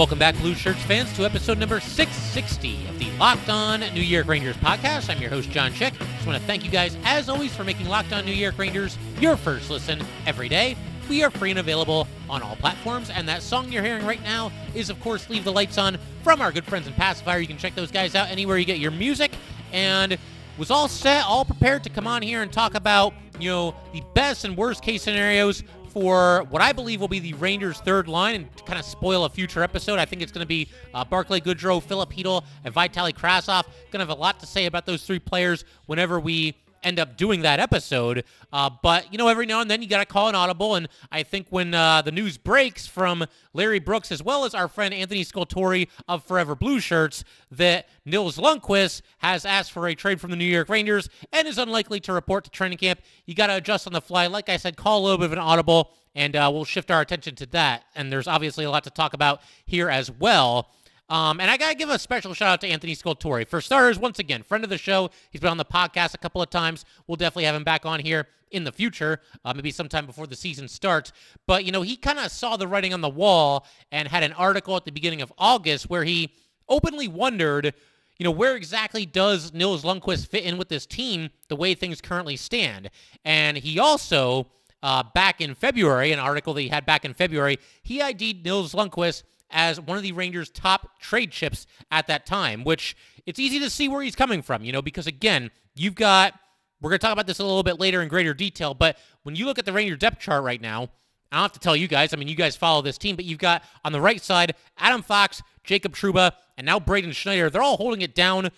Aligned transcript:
Welcome 0.00 0.18
back, 0.18 0.34
Blue 0.38 0.54
Shirts 0.54 0.80
fans, 0.84 1.12
to 1.12 1.26
episode 1.26 1.58
number 1.58 1.78
660 1.78 2.88
of 2.88 2.98
the 2.98 3.10
Locked 3.18 3.50
On 3.50 3.80
New 3.80 4.00
York 4.00 4.28
Rangers 4.28 4.56
podcast. 4.56 5.10
I'm 5.10 5.20
your 5.20 5.28
host, 5.28 5.50
John 5.50 5.74
Chick. 5.74 5.92
Just 5.92 6.26
want 6.26 6.40
to 6.40 6.46
thank 6.46 6.64
you 6.64 6.70
guys, 6.70 6.96
as 7.04 7.28
always, 7.28 7.54
for 7.54 7.64
making 7.64 7.86
Locked 7.86 8.14
On 8.14 8.24
New 8.24 8.32
York 8.32 8.56
Rangers 8.56 8.96
your 9.20 9.36
first 9.36 9.68
listen 9.68 10.02
every 10.24 10.48
day. 10.48 10.74
We 11.10 11.22
are 11.22 11.30
free 11.30 11.50
and 11.50 11.58
available 11.58 12.08
on 12.30 12.40
all 12.40 12.56
platforms, 12.56 13.10
and 13.10 13.28
that 13.28 13.42
song 13.42 13.70
you're 13.70 13.82
hearing 13.82 14.06
right 14.06 14.22
now 14.22 14.50
is, 14.74 14.88
of 14.88 14.98
course, 15.02 15.28
Leave 15.28 15.44
the 15.44 15.52
Lights 15.52 15.76
On 15.76 15.98
from 16.22 16.40
our 16.40 16.50
good 16.50 16.64
friends 16.64 16.86
in 16.86 16.94
Pacifier. 16.94 17.38
You 17.38 17.46
can 17.46 17.58
check 17.58 17.74
those 17.74 17.90
guys 17.90 18.14
out 18.14 18.30
anywhere 18.30 18.56
you 18.56 18.64
get 18.64 18.78
your 18.78 18.92
music, 18.92 19.32
and 19.70 20.16
was 20.56 20.70
all 20.70 20.88
set, 20.88 21.26
all 21.26 21.44
prepared 21.44 21.84
to 21.84 21.90
come 21.90 22.06
on 22.06 22.22
here 22.22 22.40
and 22.40 22.50
talk 22.50 22.74
about, 22.74 23.12
you 23.38 23.50
know, 23.50 23.74
the 23.92 24.02
best 24.14 24.46
and 24.46 24.56
worst 24.56 24.82
case 24.82 25.02
scenarios 25.02 25.62
for 25.90 26.44
what 26.50 26.62
I 26.62 26.72
believe 26.72 27.00
will 27.00 27.08
be 27.08 27.18
the 27.18 27.34
Rangers' 27.34 27.80
third 27.80 28.08
line 28.08 28.34
and 28.34 28.56
to 28.56 28.64
kind 28.64 28.78
of 28.78 28.84
spoil 28.84 29.24
a 29.24 29.28
future 29.28 29.62
episode. 29.62 29.98
I 29.98 30.04
think 30.04 30.22
it's 30.22 30.32
going 30.32 30.44
to 30.44 30.48
be 30.48 30.68
uh, 30.94 31.04
Barclay 31.04 31.40
Goodrow, 31.40 31.82
Filip 31.82 32.12
Chytil, 32.12 32.44
and 32.64 32.74
Vitaly 32.74 33.12
Kravtsov. 33.12 33.64
Going 33.90 34.00
to 34.04 34.06
have 34.06 34.10
a 34.10 34.14
lot 34.14 34.40
to 34.40 34.46
say 34.46 34.66
about 34.66 34.86
those 34.86 35.04
three 35.04 35.18
players 35.18 35.64
whenever 35.86 36.20
we 36.20 36.56
end 36.82 36.98
up 36.98 37.16
doing 37.16 37.42
that 37.42 37.60
episode. 37.60 38.24
Uh, 38.52 38.70
but, 38.82 39.12
you 39.12 39.18
know, 39.18 39.28
every 39.28 39.46
now 39.46 39.60
and 39.60 39.70
then 39.70 39.82
you 39.82 39.88
got 39.88 39.98
to 39.98 40.06
call 40.06 40.28
an 40.28 40.34
audible. 40.34 40.74
And 40.74 40.88
I 41.10 41.22
think 41.22 41.46
when 41.50 41.74
uh, 41.74 42.02
the 42.02 42.12
news 42.12 42.38
breaks 42.38 42.86
from 42.86 43.24
Larry 43.52 43.78
Brooks, 43.78 44.10
as 44.12 44.22
well 44.22 44.44
as 44.44 44.54
our 44.54 44.68
friend 44.68 44.92
Anthony 44.94 45.24
Scultore 45.24 45.84
of 46.08 46.24
Forever 46.24 46.54
Blue 46.54 46.80
Shirts, 46.80 47.24
that 47.50 47.88
Nils 48.04 48.38
Lundkvist 48.38 49.02
has 49.18 49.44
asked 49.44 49.72
for 49.72 49.86
a 49.86 49.94
trade 49.94 50.20
from 50.20 50.30
the 50.30 50.36
New 50.36 50.44
York 50.44 50.68
Rangers 50.68 51.08
and 51.32 51.46
is 51.46 51.58
unlikely 51.58 52.00
to 52.00 52.12
report 52.12 52.44
to 52.44 52.50
training 52.50 52.78
camp, 52.78 53.00
you 53.26 53.34
got 53.34 53.48
to 53.48 53.56
adjust 53.56 53.86
on 53.86 53.92
the 53.92 54.00
fly. 54.00 54.26
Like 54.26 54.48
I 54.48 54.56
said, 54.56 54.76
call 54.76 55.00
a 55.00 55.02
little 55.02 55.18
bit 55.18 55.26
of 55.26 55.32
an 55.32 55.38
audible. 55.38 55.92
And 56.12 56.34
uh, 56.34 56.50
we'll 56.52 56.64
shift 56.64 56.90
our 56.90 57.00
attention 57.00 57.36
to 57.36 57.46
that. 57.46 57.84
And 57.94 58.10
there's 58.10 58.26
obviously 58.26 58.64
a 58.64 58.70
lot 58.70 58.82
to 58.84 58.90
talk 58.90 59.14
about 59.14 59.42
here 59.64 59.88
as 59.88 60.10
well. 60.10 60.68
Um, 61.10 61.40
and 61.40 61.50
I 61.50 61.56
got 61.56 61.70
to 61.70 61.74
give 61.74 61.90
a 61.90 61.98
special 61.98 62.32
shout 62.34 62.48
out 62.48 62.60
to 62.60 62.68
Anthony 62.68 62.94
Scultore. 62.94 63.44
For 63.44 63.60
starters, 63.60 63.98
once 63.98 64.20
again, 64.20 64.44
friend 64.44 64.62
of 64.62 64.70
the 64.70 64.78
show. 64.78 65.10
He's 65.30 65.40
been 65.40 65.50
on 65.50 65.56
the 65.56 65.64
podcast 65.64 66.14
a 66.14 66.18
couple 66.18 66.40
of 66.40 66.50
times. 66.50 66.84
We'll 67.08 67.16
definitely 67.16 67.44
have 67.44 67.56
him 67.56 67.64
back 67.64 67.84
on 67.84 67.98
here 67.98 68.28
in 68.52 68.62
the 68.62 68.70
future, 68.70 69.20
uh, 69.44 69.52
maybe 69.52 69.72
sometime 69.72 70.06
before 70.06 70.28
the 70.28 70.36
season 70.36 70.68
starts. 70.68 71.12
But, 71.46 71.64
you 71.64 71.72
know, 71.72 71.82
he 71.82 71.96
kind 71.96 72.20
of 72.20 72.30
saw 72.30 72.56
the 72.56 72.68
writing 72.68 72.94
on 72.94 73.00
the 73.00 73.08
wall 73.08 73.66
and 73.90 74.06
had 74.06 74.22
an 74.22 74.32
article 74.34 74.76
at 74.76 74.84
the 74.84 74.92
beginning 74.92 75.20
of 75.20 75.32
August 75.36 75.90
where 75.90 76.04
he 76.04 76.32
openly 76.68 77.08
wondered, 77.08 77.74
you 78.18 78.24
know, 78.24 78.30
where 78.30 78.54
exactly 78.54 79.04
does 79.04 79.52
Nils 79.52 79.82
Lundkvist 79.82 80.28
fit 80.28 80.44
in 80.44 80.58
with 80.58 80.68
this 80.68 80.86
team 80.86 81.30
the 81.48 81.56
way 81.56 81.74
things 81.74 82.00
currently 82.00 82.36
stand? 82.36 82.88
And 83.24 83.56
he 83.56 83.80
also, 83.80 84.46
uh, 84.82 85.02
back 85.12 85.40
in 85.40 85.56
February, 85.56 86.12
an 86.12 86.20
article 86.20 86.54
that 86.54 86.62
he 86.62 86.68
had 86.68 86.86
back 86.86 87.04
in 87.04 87.14
February, 87.14 87.58
he 87.82 88.00
ID'd 88.00 88.44
Nils 88.44 88.74
Lundkvist 88.74 89.24
as 89.50 89.80
one 89.80 89.96
of 89.96 90.02
the 90.02 90.12
Rangers' 90.12 90.50
top 90.50 91.00
trade 91.00 91.30
chips 91.30 91.66
at 91.90 92.06
that 92.06 92.26
time, 92.26 92.64
which 92.64 92.96
it's 93.26 93.38
easy 93.38 93.58
to 93.60 93.70
see 93.70 93.88
where 93.88 94.02
he's 94.02 94.16
coming 94.16 94.42
from, 94.42 94.64
you 94.64 94.72
know, 94.72 94.82
because 94.82 95.06
again, 95.06 95.50
you've 95.74 95.94
got, 95.94 96.34
we're 96.80 96.90
going 96.90 96.98
to 96.98 97.06
talk 97.06 97.12
about 97.12 97.26
this 97.26 97.38
a 97.38 97.44
little 97.44 97.62
bit 97.62 97.78
later 97.78 98.02
in 98.02 98.08
greater 98.08 98.34
detail, 98.34 98.74
but 98.74 98.96
when 99.22 99.36
you 99.36 99.44
look 99.46 99.58
at 99.58 99.64
the 99.64 99.72
Ranger 99.72 99.96
depth 99.96 100.20
chart 100.20 100.42
right 100.42 100.60
now, 100.60 100.90
I 101.32 101.36
don't 101.36 101.42
have 101.42 101.52
to 101.52 101.60
tell 101.60 101.76
you 101.76 101.86
guys, 101.86 102.12
I 102.12 102.16
mean, 102.16 102.28
you 102.28 102.34
guys 102.34 102.56
follow 102.56 102.82
this 102.82 102.98
team, 102.98 103.14
but 103.14 103.24
you've 103.24 103.38
got 103.38 103.62
on 103.84 103.92
the 103.92 104.00
right 104.00 104.20
side, 104.20 104.54
Adam 104.78 105.02
Fox, 105.02 105.42
Jacob 105.62 105.94
Trouba, 105.94 106.32
and 106.56 106.66
now 106.66 106.80
Braden 106.80 107.12
Schneider. 107.12 107.50
They're 107.50 107.62
all 107.62 107.76
holding 107.76 108.00
it 108.00 108.14
down. 108.14 108.50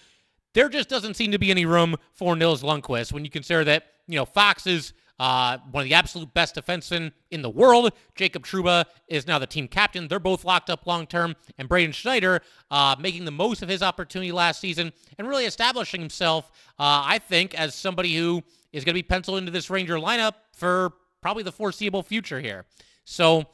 There 0.55 0.69
just 0.69 0.89
doesn't 0.89 1.15
seem 1.15 1.33
to 1.33 1.39
be 1.39 1.51
any 1.51 1.67
room 1.67 1.97
for 2.13 2.35
Nils 2.35 2.63
Lundkvist 2.63 3.13
when 3.13 3.25
you 3.25 3.31
consider 3.31 3.65
that, 3.65 3.85
you 4.07 4.17
know, 4.17 4.25
Fox 4.25 4.67
is 4.67 4.93
uh, 5.19 5.59
one 5.71 5.83
of 5.83 5.89
the 5.89 5.95
absolute 5.95 6.33
best 6.35 6.57
defensemen 6.57 7.13
in 7.31 7.43
the 7.43 7.51
world. 7.51 7.93
Jacob 8.15 8.45
Trouba 8.45 8.85
is 9.09 9.27
now 9.27 9.39
the 9.39 9.47
team 9.47 9.69
captain. 9.69 10.09
They're 10.09 10.19
both 10.19 10.45
locked 10.45 10.71
up 10.71 10.87
long 10.87 11.07
term. 11.07 11.37
And 11.59 11.69
Braden 11.69 11.93
Schneider 11.93 12.41
uh, 12.71 12.97
making 12.99 13.25
the 13.25 13.31
most 13.31 13.63
of 13.63 13.69
his 13.69 13.83
opportunity 13.83 14.33
last 14.33 14.61
season 14.61 14.93
and 15.19 15.29
really 15.29 15.45
establishing 15.45 16.01
himself, 16.01 16.51
uh, 16.79 17.05
I 17.07 17.19
think, 17.19 17.55
as 17.55 17.75
somebody 17.75 18.17
who 18.17 18.43
is 18.73 18.85
going 18.85 18.95
to 18.95 18.99
be 18.99 19.03
penciled 19.03 19.39
into 19.39 19.53
this 19.53 19.71
Ranger 19.71 19.97
lineup 19.97 20.35
for 20.53 20.93
probably 21.21 21.43
the 21.43 21.53
foreseeable 21.53 22.03
future 22.03 22.41
here. 22.41 22.65
So 23.05 23.47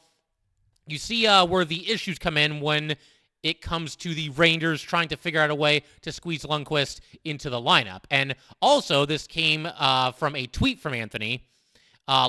you 0.87 0.97
see 0.97 1.27
uh, 1.27 1.45
where 1.45 1.65
the 1.65 1.91
issues 1.91 2.17
come 2.17 2.37
in 2.37 2.61
when 2.61 2.95
it 3.43 3.61
comes 3.61 3.95
to 3.97 4.13
the 4.13 4.29
Rangers 4.29 4.81
trying 4.81 5.07
to 5.09 5.17
figure 5.17 5.41
out 5.41 5.49
a 5.49 5.55
way 5.55 5.83
to 6.01 6.11
squeeze 6.11 6.43
Lundkvist 6.43 6.99
into 7.23 7.49
the 7.49 7.59
lineup. 7.59 8.03
And 8.11 8.35
also, 8.61 9.05
this 9.05 9.27
came 9.27 9.67
uh, 9.77 10.11
from 10.11 10.35
a 10.35 10.47
tweet 10.47 10.79
from 10.79 10.93
Anthony. 10.93 11.45
Uh, 12.07 12.27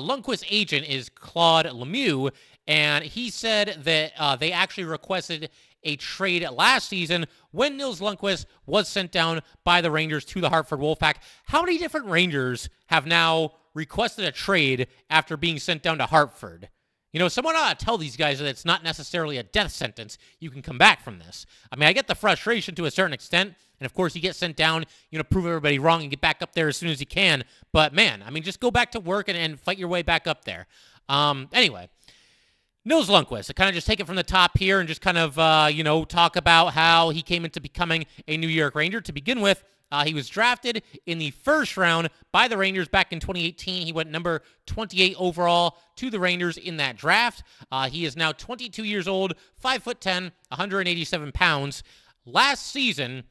agent 0.49 0.87
is 0.87 1.09
Claude 1.09 1.65
Lemieux, 1.65 2.31
and 2.67 3.03
he 3.03 3.31
said 3.31 3.79
that 3.83 4.13
uh, 4.17 4.35
they 4.35 4.51
actually 4.51 4.83
requested 4.83 5.49
a 5.83 5.95
trade 5.95 6.47
last 6.51 6.87
season 6.87 7.25
when 7.49 7.77
Nils 7.77 7.99
Lundkvist 7.99 8.45
was 8.67 8.87
sent 8.87 9.11
down 9.11 9.41
by 9.63 9.81
the 9.81 9.89
Rangers 9.89 10.23
to 10.25 10.39
the 10.41 10.49
Hartford 10.49 10.79
Wolfpack. 10.79 11.15
How 11.45 11.61
many 11.61 11.79
different 11.79 12.05
Rangers 12.05 12.69
have 12.87 13.07
now 13.07 13.53
requested 13.73 14.25
a 14.25 14.31
trade 14.31 14.87
after 15.09 15.35
being 15.35 15.57
sent 15.57 15.81
down 15.81 15.97
to 15.97 16.05
Hartford? 16.05 16.69
You 17.11 17.19
know, 17.19 17.27
someone 17.27 17.55
ought 17.55 17.77
to 17.77 17.85
tell 17.85 17.97
these 17.97 18.15
guys 18.15 18.39
that 18.39 18.47
it's 18.47 18.63
not 18.63 18.83
necessarily 18.83 19.37
a 19.37 19.43
death 19.43 19.71
sentence. 19.71 20.17
You 20.39 20.49
can 20.49 20.61
come 20.61 20.77
back 20.77 21.03
from 21.03 21.19
this. 21.19 21.45
I 21.71 21.75
mean, 21.75 21.89
I 21.89 21.93
get 21.93 22.07
the 22.07 22.15
frustration 22.15 22.73
to 22.75 22.85
a 22.85 22.91
certain 22.91 23.13
extent. 23.13 23.53
And 23.79 23.85
of 23.85 23.93
course, 23.93 24.15
you 24.15 24.21
get 24.21 24.35
sent 24.35 24.55
down, 24.55 24.85
you 25.09 25.17
know, 25.17 25.23
prove 25.23 25.45
everybody 25.45 25.77
wrong 25.77 26.01
and 26.01 26.09
get 26.09 26.21
back 26.21 26.41
up 26.41 26.53
there 26.53 26.67
as 26.67 26.77
soon 26.77 26.89
as 26.89 26.99
you 26.99 27.05
can. 27.05 27.43
But 27.73 27.93
man, 27.93 28.23
I 28.25 28.29
mean, 28.29 28.43
just 28.43 28.59
go 28.59 28.71
back 28.71 28.91
to 28.91 28.99
work 28.99 29.27
and, 29.27 29.37
and 29.37 29.59
fight 29.59 29.77
your 29.77 29.89
way 29.89 30.03
back 30.03 30.27
up 30.27 30.45
there. 30.45 30.67
Um, 31.09 31.49
anyway, 31.51 31.89
Nils 32.85 33.09
Lundkvist. 33.09 33.49
I 33.49 33.53
kind 33.53 33.69
of 33.69 33.75
just 33.75 33.87
take 33.87 33.99
it 33.99 34.07
from 34.07 34.15
the 34.15 34.23
top 34.23 34.57
here 34.57 34.79
and 34.79 34.87
just 34.87 35.01
kind 35.01 35.17
of, 35.17 35.37
uh, 35.37 35.67
you 35.71 35.83
know, 35.83 36.05
talk 36.05 36.35
about 36.35 36.73
how 36.73 37.09
he 37.09 37.21
came 37.21 37.43
into 37.43 37.59
becoming 37.59 38.05
a 38.27 38.37
New 38.37 38.47
York 38.47 38.75
Ranger. 38.75 39.01
To 39.01 39.11
begin 39.11 39.41
with, 39.41 39.63
uh, 39.91 40.05
he 40.05 40.13
was 40.13 40.29
drafted 40.29 40.83
in 41.05 41.17
the 41.17 41.31
first 41.31 41.75
round 41.77 42.09
by 42.31 42.47
the 42.47 42.57
Rangers 42.57 42.87
back 42.87 43.11
in 43.11 43.19
2018. 43.19 43.85
He 43.85 43.91
went 43.91 44.09
number 44.09 44.41
28 44.67 45.15
overall 45.19 45.77
to 45.97 46.09
the 46.09 46.19
Rangers 46.19 46.57
in 46.57 46.77
that 46.77 46.97
draft. 46.97 47.43
Uh, 47.71 47.89
he 47.89 48.05
is 48.05 48.15
now 48.15 48.31
22 48.31 48.83
years 48.83 49.07
old, 49.07 49.33
5 49.57 49.83
foot 49.83 50.01
10, 50.01 50.31
187 50.49 51.31
pounds. 51.31 51.83
Last 52.25 52.67
season, 52.67 53.23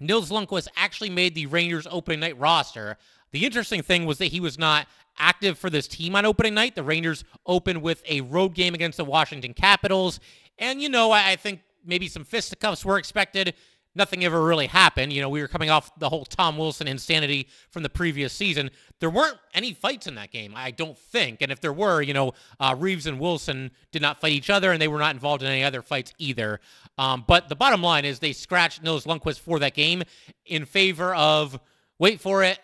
Nils 0.00 0.30
Lundkvist 0.30 0.68
actually 0.76 1.10
made 1.10 1.34
the 1.34 1.46
Rangers 1.46 1.86
opening 1.90 2.20
night 2.20 2.38
roster. 2.38 2.96
The 3.30 3.44
interesting 3.44 3.82
thing 3.82 4.06
was 4.06 4.18
that 4.18 4.26
he 4.26 4.40
was 4.40 4.58
not 4.58 4.86
active 5.18 5.58
for 5.58 5.70
this 5.70 5.86
team 5.86 6.16
on 6.16 6.24
opening 6.24 6.54
night. 6.54 6.74
The 6.74 6.82
Rangers 6.82 7.24
opened 7.46 7.82
with 7.82 8.02
a 8.08 8.20
road 8.22 8.54
game 8.54 8.74
against 8.74 8.96
the 8.96 9.04
Washington 9.04 9.52
Capitals. 9.52 10.20
And, 10.58 10.80
you 10.80 10.88
know, 10.88 11.10
I 11.10 11.36
think 11.36 11.60
maybe 11.84 12.08
some 12.08 12.24
fisticuffs 12.24 12.84
were 12.84 12.98
expected 12.98 13.54
nothing 13.98 14.24
ever 14.24 14.42
really 14.42 14.68
happened. 14.68 15.12
You 15.12 15.20
know, 15.20 15.28
we 15.28 15.42
were 15.42 15.48
coming 15.48 15.68
off 15.68 15.90
the 15.98 16.08
whole 16.08 16.24
Tom 16.24 16.56
Wilson 16.56 16.88
insanity 16.88 17.48
from 17.70 17.82
the 17.82 17.90
previous 17.90 18.32
season. 18.32 18.70
There 19.00 19.10
weren't 19.10 19.36
any 19.52 19.74
fights 19.74 20.06
in 20.06 20.14
that 20.14 20.30
game, 20.30 20.54
I 20.56 20.70
don't 20.70 20.96
think. 20.96 21.42
And 21.42 21.52
if 21.52 21.60
there 21.60 21.72
were, 21.72 22.00
you 22.00 22.14
know, 22.14 22.32
uh, 22.60 22.74
Reaves 22.78 23.06
and 23.06 23.20
Wilson 23.20 23.70
did 23.92 24.00
not 24.00 24.20
fight 24.20 24.32
each 24.32 24.48
other, 24.48 24.72
and 24.72 24.80
they 24.80 24.88
were 24.88 24.98
not 24.98 25.14
involved 25.14 25.42
in 25.42 25.48
any 25.48 25.64
other 25.64 25.82
fights 25.82 26.14
either. 26.18 26.60
Um, 26.96 27.24
but 27.26 27.48
the 27.48 27.56
bottom 27.56 27.82
line 27.82 28.04
is 28.04 28.18
they 28.18 28.32
scratched 28.32 28.82
Nils 28.82 29.04
Lundkvist 29.04 29.40
for 29.40 29.58
that 29.58 29.74
game 29.74 30.02
in 30.46 30.64
favor 30.64 31.14
of, 31.14 31.60
wait 31.98 32.20
for 32.20 32.42
it, 32.42 32.58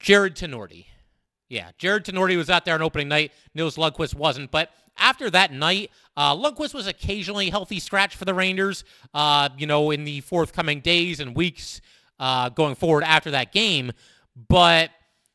Jared 0.00 0.34
Tinordi. 0.34 0.86
Yeah, 1.48 1.70
Jared 1.78 2.04
Tinordi 2.04 2.36
was 2.36 2.48
out 2.48 2.64
there 2.64 2.74
on 2.74 2.82
opening 2.82 3.08
night. 3.08 3.32
Nils 3.54 3.76
Lundkvist 3.76 4.14
wasn't. 4.14 4.50
But 4.50 4.70
after 5.00 5.30
that 5.30 5.52
night, 5.52 5.90
uh, 6.16 6.36
Lundkvist 6.36 6.74
was 6.74 6.86
occasionally 6.86 7.50
healthy 7.50 7.80
scratch 7.80 8.14
for 8.14 8.24
the 8.24 8.34
Rangers, 8.34 8.84
uh, 9.14 9.48
you 9.58 9.66
know, 9.66 9.90
in 9.90 10.04
the 10.04 10.20
forthcoming 10.20 10.80
days 10.80 11.18
and 11.18 11.34
weeks 11.34 11.80
uh, 12.18 12.50
going 12.50 12.74
forward 12.74 13.04
after 13.04 13.30
that 13.32 13.52
game. 13.52 13.92
But 14.48 14.90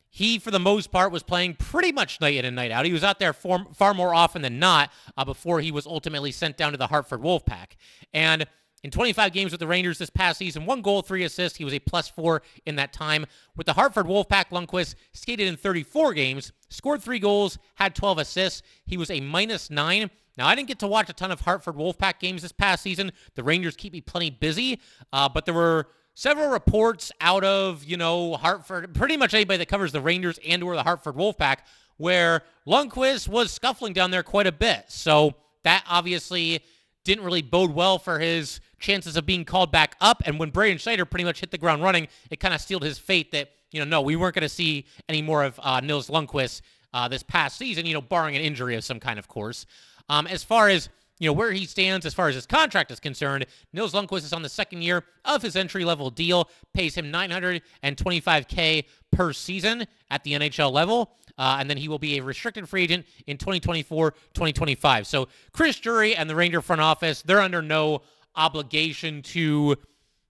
he, 0.08 0.38
for 0.38 0.50
the 0.50 0.58
most 0.58 0.90
part, 0.90 1.12
was 1.12 1.22
playing 1.22 1.56
pretty 1.56 1.92
much 1.92 2.20
night 2.20 2.36
in 2.36 2.44
and 2.46 2.56
night 2.56 2.70
out. 2.70 2.86
He 2.86 2.92
was 2.92 3.04
out 3.04 3.18
there 3.18 3.34
for, 3.34 3.66
far 3.74 3.92
more 3.92 4.14
often 4.14 4.40
than 4.40 4.58
not 4.58 4.90
uh, 5.16 5.24
before 5.24 5.60
he 5.60 5.70
was 5.70 5.86
ultimately 5.86 6.32
sent 6.32 6.56
down 6.56 6.72
to 6.72 6.78
the 6.78 6.86
Hartford 6.86 7.20
Wolfpack. 7.20 7.72
And 8.14 8.46
in 8.86 8.90
25 8.92 9.32
games 9.32 9.50
with 9.50 9.58
the 9.58 9.66
Rangers 9.66 9.98
this 9.98 10.10
past 10.10 10.38
season, 10.38 10.64
one 10.64 10.80
goal, 10.80 11.02
three 11.02 11.24
assists. 11.24 11.58
He 11.58 11.64
was 11.64 11.74
a 11.74 11.80
plus 11.80 12.08
four 12.08 12.42
in 12.66 12.76
that 12.76 12.92
time. 12.92 13.26
With 13.56 13.66
the 13.66 13.72
Hartford 13.72 14.06
Wolfpack, 14.06 14.50
Lundkvist 14.50 14.94
skated 15.12 15.48
in 15.48 15.56
34 15.56 16.14
games, 16.14 16.52
scored 16.68 17.02
three 17.02 17.18
goals, 17.18 17.58
had 17.74 17.96
12 17.96 18.18
assists. 18.18 18.62
He 18.86 18.96
was 18.96 19.10
a 19.10 19.18
minus 19.18 19.70
nine 19.70 20.08
Now, 20.38 20.46
I 20.46 20.54
didn't 20.54 20.68
get 20.68 20.78
to 20.78 20.86
watch 20.86 21.10
a 21.10 21.12
ton 21.12 21.32
of 21.32 21.40
Hartford 21.40 21.74
Wolfpack 21.74 22.20
games 22.20 22.42
this 22.42 22.52
past 22.52 22.84
season. 22.84 23.10
The 23.34 23.42
Rangers 23.42 23.74
keep 23.74 23.92
me 23.92 24.00
plenty 24.00 24.30
busy, 24.30 24.80
uh, 25.12 25.28
but 25.28 25.46
there 25.46 25.54
were 25.54 25.88
several 26.14 26.50
reports 26.50 27.10
out 27.20 27.42
of, 27.42 27.82
you 27.82 27.96
know, 27.96 28.34
Hartford, 28.34 28.94
pretty 28.94 29.16
much 29.16 29.34
anybody 29.34 29.58
that 29.58 29.66
covers 29.66 29.90
the 29.90 30.00
Rangers 30.00 30.38
and 30.46 30.62
or 30.62 30.76
the 30.76 30.84
Hartford 30.84 31.16
Wolfpack, 31.16 31.58
where 31.96 32.42
Lundkvist 32.68 33.26
was 33.26 33.50
scuffling 33.50 33.94
down 33.94 34.12
there 34.12 34.22
quite 34.22 34.46
a 34.46 34.52
bit. 34.52 34.84
So 34.86 35.34
that 35.64 35.84
obviously 35.88 36.62
didn't 37.06 37.24
really 37.24 37.42
bode 37.42 37.70
well 37.70 37.98
for 37.98 38.18
his 38.18 38.60
chances 38.78 39.16
of 39.16 39.26
being 39.26 39.44
called 39.44 39.72
back 39.72 39.96
up. 40.00 40.22
And 40.24 40.38
when 40.38 40.50
Braden 40.50 40.78
Schneider 40.78 41.04
pretty 41.04 41.24
much 41.24 41.40
hit 41.40 41.50
the 41.50 41.58
ground 41.58 41.82
running, 41.82 42.08
it 42.30 42.40
kind 42.40 42.54
of 42.54 42.60
sealed 42.60 42.82
his 42.82 42.98
fate 42.98 43.32
that, 43.32 43.50
you 43.70 43.80
know, 43.80 43.86
no, 43.86 44.00
we 44.00 44.16
weren't 44.16 44.34
going 44.34 44.42
to 44.42 44.48
see 44.48 44.86
any 45.08 45.22
more 45.22 45.44
of 45.44 45.58
uh, 45.62 45.80
Nils 45.80 46.08
Lundkvist 46.08 46.62
uh, 46.94 47.08
this 47.08 47.22
past 47.22 47.58
season, 47.58 47.86
you 47.86 47.94
know, 47.94 48.00
barring 48.00 48.36
an 48.36 48.42
injury 48.42 48.74
of 48.76 48.84
some 48.84 49.00
kind, 49.00 49.18
of 49.18 49.28
course. 49.28 49.66
Um, 50.08 50.26
as 50.26 50.44
far 50.44 50.68
as 50.68 50.88
you 51.18 51.26
know 51.26 51.32
where 51.32 51.52
he 51.52 51.64
stands 51.64 52.04
as 52.04 52.12
far 52.12 52.28
as 52.28 52.34
his 52.34 52.46
contract 52.46 52.90
is 52.90 53.00
concerned. 53.00 53.46
Nils 53.72 53.94
Lundkvist 53.94 54.24
is 54.24 54.32
on 54.32 54.42
the 54.42 54.48
second 54.48 54.82
year 54.82 55.04
of 55.24 55.42
his 55.42 55.56
entry 55.56 55.84
level 55.84 56.10
deal, 56.10 56.50
pays 56.74 56.94
him 56.94 57.10
925k 57.10 58.84
per 59.12 59.32
season 59.32 59.86
at 60.10 60.22
the 60.24 60.32
NHL 60.32 60.70
level. 60.72 61.12
Uh, 61.38 61.56
and 61.60 61.68
then 61.68 61.76
he 61.76 61.88
will 61.88 61.98
be 61.98 62.18
a 62.18 62.22
restricted 62.22 62.68
free 62.68 62.82
agent 62.82 63.06
in 63.26 63.36
2024 63.36 64.10
2025. 64.10 65.06
So, 65.06 65.28
Chris 65.52 65.78
Drury 65.78 66.16
and 66.16 66.30
the 66.30 66.34
Ranger 66.34 66.62
front 66.62 66.80
office, 66.80 67.20
they're 67.22 67.40
under 67.40 67.60
no 67.60 68.02
obligation 68.36 69.22
to, 69.22 69.76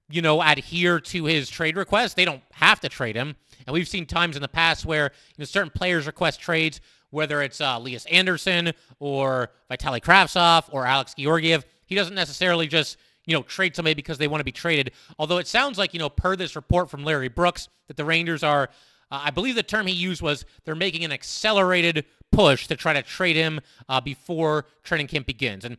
you 0.09 0.23
know, 0.23 0.41
adhere 0.41 1.01
to 1.01 1.25
his 1.25 1.49
trade 1.49 1.77
request. 1.77 2.17
They 2.17 2.25
don't 2.25 2.43
have 2.53 2.81
to 2.81 2.89
trade 2.89 3.17
him. 3.17 3.37
And 3.67 3.75
we've 3.75 3.89
seen 3.89 4.07
times 4.07 4.37
in 4.37 4.43
the 4.43 4.49
past 4.49 4.85
where 4.87 5.11
you 5.37 5.43
know, 5.43 5.45
certain 5.45 5.71
players 5.71 6.07
request 6.07 6.41
trades, 6.41 6.81
whether 7.11 7.43
it's 7.43 7.61
uh, 7.61 7.79
Lias 7.79 8.07
Andersson 8.07 8.73
or 8.99 9.51
Vitaly 9.71 10.01
Kravtsov 10.01 10.65
or 10.71 10.87
Alex 10.87 11.15
Georgiev. 11.19 11.65
He 11.87 11.95
doesn't 11.95 12.15
necessarily 12.15 12.67
just 12.67 12.97
you 13.27 13.35
know, 13.35 13.43
trade 13.43 13.75
somebody 13.75 13.95
because 13.95 14.19
they 14.19 14.29
want 14.29 14.41
to 14.41 14.45
be 14.45 14.53
traded. 14.53 14.93
Although 15.19 15.39
it 15.39 15.49
sounds 15.49 15.79
like, 15.79 15.93
you 15.93 15.99
know, 15.99 16.09
per 16.09 16.37
this 16.37 16.57
report 16.57 16.89
from 16.89 17.05
Larry 17.05 17.29
Brooks, 17.29 17.69
that 17.89 17.97
the 17.97 18.05
Rangers 18.05 18.43
are, 18.43 18.71
uh, 19.11 19.23
I 19.25 19.31
believe 19.31 19.57
the 19.57 19.63
term 19.63 19.87
he 19.87 19.93
used 19.93 20.23
was 20.23 20.45
they're 20.65 20.75
making 20.75 21.05
an 21.05 21.13
accelerated 21.13 22.05
push 22.33 22.67
to 22.69 22.77
try 22.77 22.93
to 22.93 23.03
trade 23.03 23.37
him 23.37 23.61
uh, 23.89 24.01
before 24.01 24.67
training 24.85 25.09
camp 25.09 25.27
begins. 25.27 25.65
And 25.65 25.77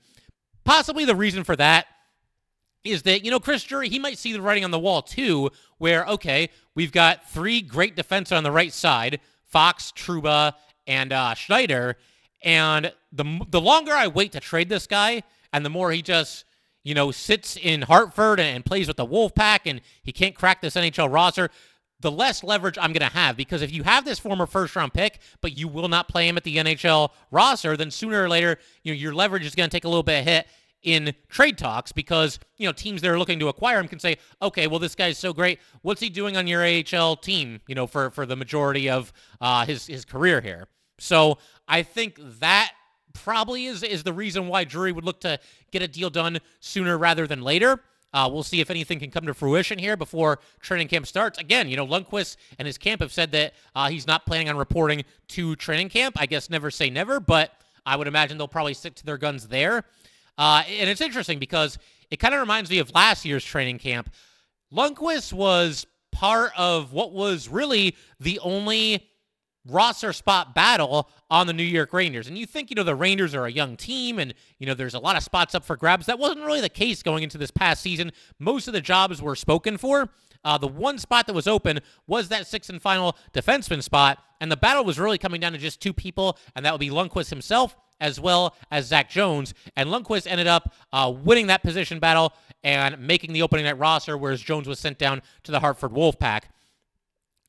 possibly 0.65 1.06
the 1.06 1.15
reason 1.15 1.44
for 1.44 1.56
that 1.56 1.88
is 2.83 3.03
that, 3.03 3.24
you 3.24 3.31
know, 3.31 3.39
Chris 3.39 3.63
Drury, 3.63 3.89
he 3.89 4.00
might 4.00 4.18
see 4.18 4.33
the 4.33 4.41
writing 4.41 4.63
on 4.63 4.71
the 4.71 4.79
wall 4.79 5.01
too, 5.01 5.50
where, 5.77 6.06
okay, 6.06 6.50
we've 6.75 6.91
got 6.91 7.29
three 7.29 7.62
great 7.62 7.95
defensemen 7.95 8.38
on 8.38 8.44
the 8.44 8.51
right 8.51 8.74
side 8.74 9.19
Fox, 9.45 9.94
Trouba, 9.95 10.53
and 10.85 11.13
uh, 11.13 11.33
Schneider. 11.33 11.95
And 12.44 12.91
the, 13.12 13.41
the 13.50 13.62
longer 13.62 13.94
I 13.94 14.07
wait 14.07 14.33
to 14.33 14.39
trade 14.39 14.69
this 14.69 14.88
guy, 14.88 15.24
and 15.53 15.65
the 15.65 15.69
more 15.69 15.91
he 15.91 16.01
just, 16.01 16.45
you 16.83 16.94
know, 16.94 17.12
sits 17.12 17.57
in 17.57 17.81
Hartford 17.81 18.39
and, 18.39 18.56
and 18.56 18.65
plays 18.65 18.88
with 18.88 18.97
the 18.97 19.06
Wolfpack 19.07 19.59
and 19.65 19.81
he 20.03 20.12
can't 20.12 20.35
crack 20.35 20.62
this 20.62 20.75
NHL 20.75 21.12
roster, 21.12 21.50
the 22.00 22.12
less 22.12 22.44
leverage 22.44 22.77
I'm 22.77 22.94
going 22.94 23.09
to 23.09 23.18
have. 23.18 23.35
Because 23.38 23.62
if 23.62 23.71
you 23.71 23.83
have 23.83 24.06
this 24.06 24.19
former 24.19 24.45
first 24.45 24.75
round 24.75 24.94
pick, 24.94 25.19
but 25.41 25.57
you 25.57 25.68
will 25.68 25.88
not 25.88 26.07
play 26.07 26.27
him 26.27 26.38
at 26.38 26.44
the 26.44 26.57
NHL 26.57 27.09
roster, 27.31 27.75
then 27.75 27.89
sooner 27.89 28.23
or 28.23 28.30
later, 28.30 28.57
you 28.83 28.94
know, 28.94 28.97
your 28.97 29.13
leverage 29.13 29.45
is 29.45 29.56
going 29.56 29.69
to 29.69 29.75
take 29.75 29.85
a 29.85 29.89
little 29.89 30.03
bit 30.03 30.19
of 30.19 30.25
hit 30.25 30.47
in 30.83 31.13
trade 31.27 31.57
talks 31.57 31.91
because 31.91 32.39
you 32.57 32.68
know 32.68 32.71
teams 32.71 33.01
that 33.01 33.09
are 33.09 33.19
looking 33.19 33.39
to 33.39 33.47
acquire 33.47 33.79
him 33.79 33.88
can 33.88 34.00
say, 34.00 34.18
okay, 34.41 34.68
well 34.68 34.79
this 34.79 34.95
guy's 34.95 35.18
so 35.18 35.33
great. 35.33 35.59
What's 35.81 36.01
he 36.01 36.09
doing 36.09 36.38
on 36.38 36.47
your 36.47 36.65
AHL 36.65 37.18
team? 37.18 37.62
You 37.68 37.75
know, 37.75 37.88
for 37.88 38.09
for 38.12 38.25
the 38.25 38.35
majority 38.35 38.89
of 38.89 39.12
uh, 39.41 39.65
his 39.65 39.88
his 39.88 40.06
career 40.06 40.41
here. 40.41 40.68
So 41.00 41.38
I 41.68 41.83
think 41.83 42.19
that 42.39 42.71
probably 43.13 43.65
is 43.65 43.83
is 43.83 44.03
the 44.03 44.13
reason 44.13 44.47
why 44.47 44.63
Drury 44.63 44.91
would 44.91 45.03
look 45.03 45.21
to 45.21 45.39
get 45.71 45.81
a 45.81 45.88
deal 45.88 46.09
done 46.09 46.39
sooner 46.59 46.97
rather 46.97 47.27
than 47.27 47.41
later. 47.41 47.81
Uh, 48.13 48.30
we'll 48.31 48.44
see 48.44 48.62
if 48.62 48.69
anything 48.69 49.00
can 49.00 49.12
come 49.12 49.25
to 49.25 49.33
fruition 49.33 49.77
here 49.77 49.97
before 49.97 50.39
training 50.62 50.88
camp 50.88 51.06
starts. 51.06 51.38
Again, 51.38 51.68
you 51.68 51.75
know, 51.75 51.85
Lundkvist 51.85 52.38
and 52.57 52.65
his 52.65 52.77
camp 52.77 53.01
have 53.01 53.12
said 53.12 53.31
that 53.33 53.53
uh, 53.75 53.89
he's 53.89 54.07
not 54.07 54.25
planning 54.25 54.50
on 54.50 54.56
reporting 54.56 55.03
to 55.30 55.56
training 55.57 55.89
camp. 55.89 56.15
I 56.18 56.25
guess 56.25 56.50
never 56.50 56.71
say 56.71 56.89
never, 56.89 57.19
but 57.19 57.51
I 57.85 57.95
would 57.95 58.07
imagine 58.07 58.38
they'll 58.38 58.47
probably 58.47 58.73
stick 58.73 58.95
to 58.95 59.06
their 59.06 59.18
guns 59.18 59.47
there. 59.47 59.83
Uh, 60.37 60.63
and 60.67 60.89
it's 60.89 61.01
interesting 61.01 61.39
because 61.39 61.77
it 62.11 62.17
kind 62.17 62.33
of 62.33 62.39
reminds 62.39 62.69
me 62.69 62.79
of 62.79 62.93
last 62.93 63.25
year's 63.25 63.43
training 63.43 63.79
camp. 63.79 64.09
Lundkvist 64.71 65.33
was 65.33 65.85
part 66.11 66.51
of 66.57 66.93
what 66.93 67.11
was 67.11 67.47
really 67.47 67.95
the 68.19 68.39
only 68.39 69.07
roster 69.69 70.13
spot 70.13 70.55
battle 70.55 71.09
on 71.29 71.47
the 71.47 71.53
New 71.53 71.63
York 71.63 71.93
Rangers. 71.93 72.27
And 72.27 72.37
you 72.37 72.45
think, 72.45 72.69
you 72.69 72.75
know, 72.75 72.83
the 72.83 72.95
Rangers 72.95 73.35
are 73.35 73.45
a 73.45 73.51
young 73.51 73.77
team 73.77 74.19
and, 74.19 74.33
you 74.59 74.65
know, 74.65 74.73
there's 74.73 74.93
a 74.93 74.99
lot 74.99 75.15
of 75.15 75.23
spots 75.23 75.55
up 75.55 75.65
for 75.65 75.75
grabs. 75.75 76.05
That 76.05 76.19
wasn't 76.19 76.45
really 76.45 76.61
the 76.61 76.69
case 76.69 77.03
going 77.03 77.23
into 77.23 77.37
this 77.37 77.51
past 77.51 77.81
season. 77.81 78.11
Most 78.39 78.67
of 78.67 78.73
the 78.73 78.81
jobs 78.81 79.21
were 79.21 79.35
spoken 79.35 79.77
for. 79.77 80.09
Uh, 80.43 80.57
the 80.57 80.67
one 80.67 80.97
spot 80.97 81.27
that 81.27 81.33
was 81.33 81.47
open 81.47 81.79
was 82.07 82.29
that 82.29 82.47
sixth 82.47 82.69
and 82.69 82.81
final 82.81 83.17
defenseman 83.33 83.83
spot. 83.83 84.19
And 84.39 84.51
the 84.51 84.57
battle 84.57 84.85
was 84.85 84.99
really 84.99 85.17
coming 85.17 85.41
down 85.41 85.51
to 85.53 85.57
just 85.57 85.81
two 85.81 85.93
people, 85.93 86.37
and 86.55 86.65
that 86.65 86.71
would 86.71 86.79
be 86.79 86.89
Lundkvist 86.89 87.29
himself 87.29 87.75
as 87.99 88.19
well 88.19 88.55
as 88.71 88.85
Zach 88.85 89.09
Jones. 89.09 89.53
And 89.75 89.89
Lundkvist 89.89 90.27
ended 90.27 90.47
up 90.47 90.73
uh, 90.93 91.11
winning 91.23 91.47
that 91.47 91.63
position 91.63 91.99
battle 91.99 92.33
and 92.63 92.99
making 92.99 93.33
the 93.33 93.41
opening 93.41 93.65
night 93.65 93.79
roster, 93.79 94.17
whereas 94.17 94.41
Jones 94.41 94.67
was 94.67 94.79
sent 94.79 94.97
down 94.97 95.21
to 95.43 95.51
the 95.51 95.59
Hartford 95.59 95.91
Wolfpack. 95.91 96.43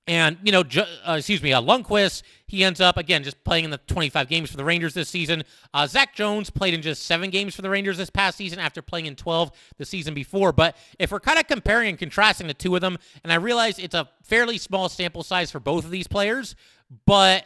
And, 0.09 0.39
you 0.43 0.53
know, 0.53 0.63
uh, 1.07 1.17
excuse 1.19 1.43
me, 1.43 1.53
uh, 1.53 1.61
Lundkvist, 1.61 2.23
he 2.47 2.65
ends 2.65 2.81
up, 2.81 2.97
again, 2.97 3.23
just 3.23 3.45
playing 3.45 3.67
in 3.67 3.71
the 3.71 3.77
25 3.77 4.27
games 4.27 4.51
for 4.51 4.57
the 4.57 4.65
Rangers 4.65 4.95
this 4.95 5.11
season. 5.11 5.45
Uh, 5.75 5.87
Zach 5.87 6.15
Jones 6.15 6.49
played 6.49 6.73
in 6.73 6.81
just 6.81 7.03
seven 7.03 7.29
games 7.29 7.55
for 7.55 7.61
the 7.61 7.69
Rangers 7.69 7.99
this 7.99 8.09
past 8.09 8.39
season 8.39 8.59
after 8.59 8.81
playing 8.81 9.05
in 9.05 9.17
12 9.17 9.53
the 9.77 9.85
season 9.85 10.15
before. 10.15 10.51
But 10.53 10.79
if 10.99 11.13
we're 11.13 11.21
kind 11.21 11.39
of 11.39 11.47
comparing 11.47 11.91
and 11.91 11.99
contrasting 11.99 12.47
the 12.47 12.55
two 12.55 12.75
of 12.75 12.81
them, 12.81 12.97
and 13.23 13.31
I 13.31 13.37
realize 13.37 13.79
it's 13.79 13.95
a 13.95 14.09
fairly 14.23 14.57
small 14.57 14.89
sample 14.89 15.23
size 15.23 15.51
for 15.51 15.61
both 15.61 15.85
of 15.85 15.91
these 15.91 16.09
players, 16.09 16.57
but 17.05 17.45